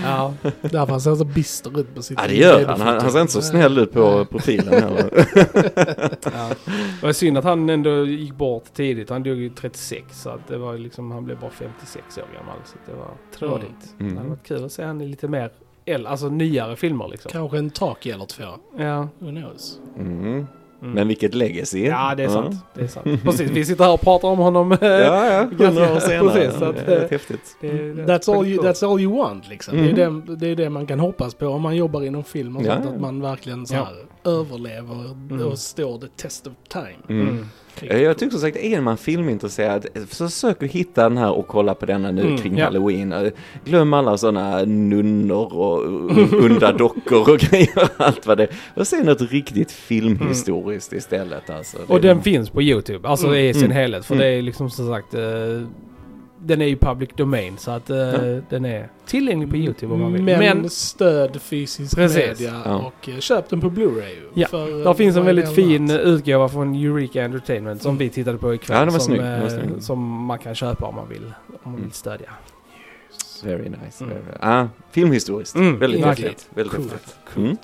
Ja. 0.06 0.34
Därför 0.62 0.92
han 0.92 1.02
ser 1.02 1.16
så 1.16 1.26
bister 1.26 1.80
ut 1.80 1.96
på 1.96 2.02
sitt 2.02 2.20
Ja 2.22 2.28
det 2.28 2.36
gör 2.36 2.66
han, 2.66 2.82
han, 2.82 3.02
han 3.02 3.12
ser 3.12 3.22
inte 3.22 3.34
så 3.34 3.42
snäll 3.42 3.78
ut 3.78 3.94
på 3.94 4.16
Nej. 4.16 4.26
profilen 4.26 4.74
heller. 4.84 5.10
Ja. 6.24 6.50
Det 7.00 7.06
var 7.06 7.14
synd 7.14 7.38
att 7.38 7.44
han 7.44 7.70
ändå 7.70 8.06
gick 8.06 8.34
bort 8.34 8.74
tidigt. 8.74 9.10
Han 9.10 9.24
dog 9.24 9.38
ju 9.38 9.50
36 9.50 10.22
så 10.22 10.30
att 10.30 10.48
det 10.48 10.58
var 10.58 10.78
liksom, 10.78 11.12
han 11.12 11.26
blev 11.26 11.40
bara 11.40 11.52
56 11.52 12.18
år 12.18 12.26
gammal. 12.38 12.58
Så 12.66 12.76
det 12.86 12.98
var 12.98 13.12
trådigt. 13.38 13.96
Mm. 14.00 14.14
Det 14.14 14.18
hade 14.20 14.30
varit 14.30 14.48
kul 14.48 14.66
att 14.66 14.72
se 14.72 14.84
han 14.84 15.02
i 15.02 15.08
lite 15.08 15.28
mer, 15.28 15.52
alltså 16.06 16.30
nyare 16.30 16.76
filmer 16.76 17.08
liksom. 17.08 17.32
Kanske 17.32 17.58
en 17.58 17.70
tak 17.70 18.06
eller 18.06 18.26
två. 18.26 18.44
Ja. 18.78 19.08
Who 19.20 19.30
knows? 19.30 19.80
Mm. 20.00 20.48
Mm. 20.86 20.96
Men 20.96 21.08
vilket 21.08 21.34
legacy. 21.36 21.86
Ja, 21.86 22.14
det 22.18 22.24
är 22.24 22.28
sant. 22.30 22.56
Det 22.74 22.82
är 22.84 22.88
sant. 22.88 23.24
Precis, 23.24 23.52
vi 23.52 23.66
sitter 23.66 23.84
här 23.84 23.94
och 23.94 24.02
pratar 24.02 24.28
om 24.28 24.38
honom. 24.40 24.72
eh, 24.72 24.78
Ja, 24.82 25.26
ja, 25.34 25.42
hundra 25.66 25.94
år 25.96 26.00
senare. 26.00 26.30
Precis, 26.34 26.60
så 26.60 26.66
att, 26.66 26.76
det 26.86 26.96
är 26.96 27.04
eh, 27.04 27.10
häftigt. 27.10 27.58
det 27.62 27.68
det 27.72 28.02
är 28.02 28.08
That's 28.08 28.38
all, 28.38 28.48
you, 28.48 28.64
that's 28.64 28.92
all 28.92 29.00
you 29.02 29.18
want 29.18 29.50
liksom. 29.50 29.78
Mm. 29.78 29.96
Det, 29.96 30.04
är 30.04 30.10
det, 30.10 30.36
det 30.36 30.48
är 30.48 30.56
det 30.56 30.70
man 30.70 30.88
kan 30.88 31.00
hoppas 31.00 31.34
på 31.34 31.48
om 31.48 31.62
man 31.62 31.76
jobbar 31.76 32.04
inom 32.04 32.24
film 32.24 32.58
och 32.58 32.64
Ja, 32.64 32.74
sånt. 32.74 32.86
ja. 32.86 32.92
Att 32.96 33.02
man 33.02 33.22
verkligen 33.22 33.66
så 33.66 33.74
Ja. 33.76 33.84
här 34.24 34.32
överlever 34.32 34.96
Mm. 35.30 35.48
och 35.48 35.60
står 35.60 35.98
the 36.00 36.08
test 36.08 36.48
of 36.48 36.54
time. 36.70 37.38
Mm. 37.82 37.92
Mm. 37.92 38.02
Eh, 38.02 38.08
Jag 38.08 38.18
tycker 38.18 38.32
som 38.32 38.40
sagt, 38.42 38.58
är 38.58 38.82
man 38.82 38.98
filmintresserad, 38.98 39.86
försök 40.10 40.64
att 40.64 40.72
hitta 40.72 41.04
den 41.04 41.18
här 41.18 41.32
och 41.32 41.48
kolla 41.48 41.76
på 41.76 41.86
denna 41.86 42.12
nu 42.12 42.22
Mm, 42.22 42.38
kring 42.38 42.58
ja. 42.58 42.66
halloween. 42.66 43.14
Eh, 43.14 43.32
Glöm 43.66 43.94
alla 43.94 44.18
sådana 44.18 44.62
nunnor 44.66 45.54
och 45.54 45.84
onda 46.46 46.72
dockor 46.72 47.30
och 47.34 47.40
grejer, 47.52 47.90
allt 47.98 48.26
vad 48.28 48.38
det 48.38 48.48
Och 48.76 48.88
se 48.88 49.04
något 49.04 49.22
riktigt 49.32 49.72
filmhistoriskt 49.72 50.94
istället 50.94 51.50
alltså. 51.50 51.78
Och 51.88 52.02
den 52.02 52.22
finns 52.22 52.50
på 52.50 52.62
YouTube, 52.62 53.08
alltså 53.08 53.28
Mm. 53.28 53.40
i 53.40 53.54
sin 53.54 53.64
Mm. 53.64 53.78
helhet. 53.78 54.06
För 54.06 54.16
Mm. 54.16 54.28
det 54.28 54.34
är 54.34 54.42
liksom 54.42 54.70
som 54.70 54.88
sagt, 54.90 55.14
eh, 55.14 55.22
den 56.46 56.62
är 56.62 56.66
ju 56.66 56.76
public 56.78 57.10
domain 57.16 57.58
så 57.58 57.72
att 57.72 57.90
eh, 57.90 57.98
Ja. 57.98 58.42
den 58.50 58.66
är 58.66 58.90
tillgänglig 59.06 59.50
på 59.50 59.56
YouTube 59.58 59.94
om 59.94 60.02
man 60.02 60.14
vill. 60.14 60.24
Men, 60.24 60.40
Men 60.40 60.70
stöd 60.70 61.42
fysisk 61.42 61.96
Precis. 61.96 62.18
media 62.40 62.62
Ja. 62.66 62.76
och 62.76 63.10
eh, 63.10 63.20
köp 63.20 63.50
den 63.50 63.62
på 63.62 63.70
Blu-ray. 63.70 64.16
Ja, 64.34 64.48
där 64.84 64.94
finns 64.94 65.16
en 65.16 65.22
är 65.22 65.26
väldigt 65.26 65.56
fin 65.56 65.88
värt? 65.88 66.02
utgåva 66.02 66.50
från 66.50 66.76
Eureka 66.76 67.26
Entertainment 67.26 67.82
som 67.82 67.90
Mm. 67.90 68.00
vi 68.00 68.10
tittade 68.10 68.38
på 68.38 68.54
ikväll. 68.54 68.78
Ja, 68.78 68.86
den 68.86 68.94
var 68.94 69.00
som, 69.00 69.06
snygg. 69.06 69.22
Den 69.22 69.42
var 69.42 69.48
eh, 69.48 69.54
snygg. 69.64 69.84
som 69.84 70.00
man 70.26 70.40
kan 70.40 70.56
köpa 70.56 70.86
om 70.86 70.96
man 70.96 71.10
vill, 71.10 71.34
om 71.48 71.58
man 71.64 71.74
vill 71.76 71.82
Mm. 71.84 71.92
stödja. 71.92 72.30
Very 73.44 73.70
nice. 73.70 74.04
Mm. 74.04 74.16
Very, 74.26 74.38
ah, 74.42 74.68
filmhistoriskt. 74.92 75.56
Mm, 75.56 75.80
väldigt 75.80 76.06
häftigt. 76.06 76.48
Väldigt 76.50 76.76
Coolt. 76.76 76.92
häftigt. 76.92 77.16
Mm. 77.38 77.58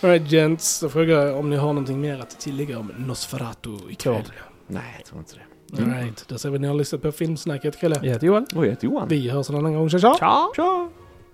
Alright 0.00 0.30
gents, 0.32 0.80
då 0.80 0.88
frågar 0.88 1.26
jag 1.26 1.38
om 1.38 1.50
ni 1.50 1.56
har 1.56 1.66
någonting 1.72 2.00
mer 2.00 2.20
att 2.20 2.40
tillägga 2.40 2.78
om 2.78 2.92
Nosferatu 2.96 3.70
ikväll. 3.90 4.22
Nej, 4.66 4.82
jag 4.98 5.06
tror 5.06 5.18
inte 5.18 5.34
det. 5.34 5.40
Mm. 5.78 5.90
Alright, 5.90 6.24
då 6.28 6.38
ser 6.38 6.50
vi 6.50 6.58
ni 6.58 6.66
har 6.66 6.74
lyssnat 6.74 7.02
på 7.02 7.12
Filmsnacket 7.12 7.80
Krille. 7.80 7.98
Jag 8.02 8.12
heter 8.12 8.26
Johan. 8.26 8.46
Och 8.54 8.66
jag 8.66 8.70
heter 8.70 8.84
Johan. 8.84 9.08
Vi 9.08 9.28
hörs 9.30 9.50
en 9.50 9.56
annan 9.56 9.74
gång, 9.74 9.90
tja 9.90 9.98
tja! 9.98 10.14
Ciao! 10.18 10.52
Tja! 10.56 10.88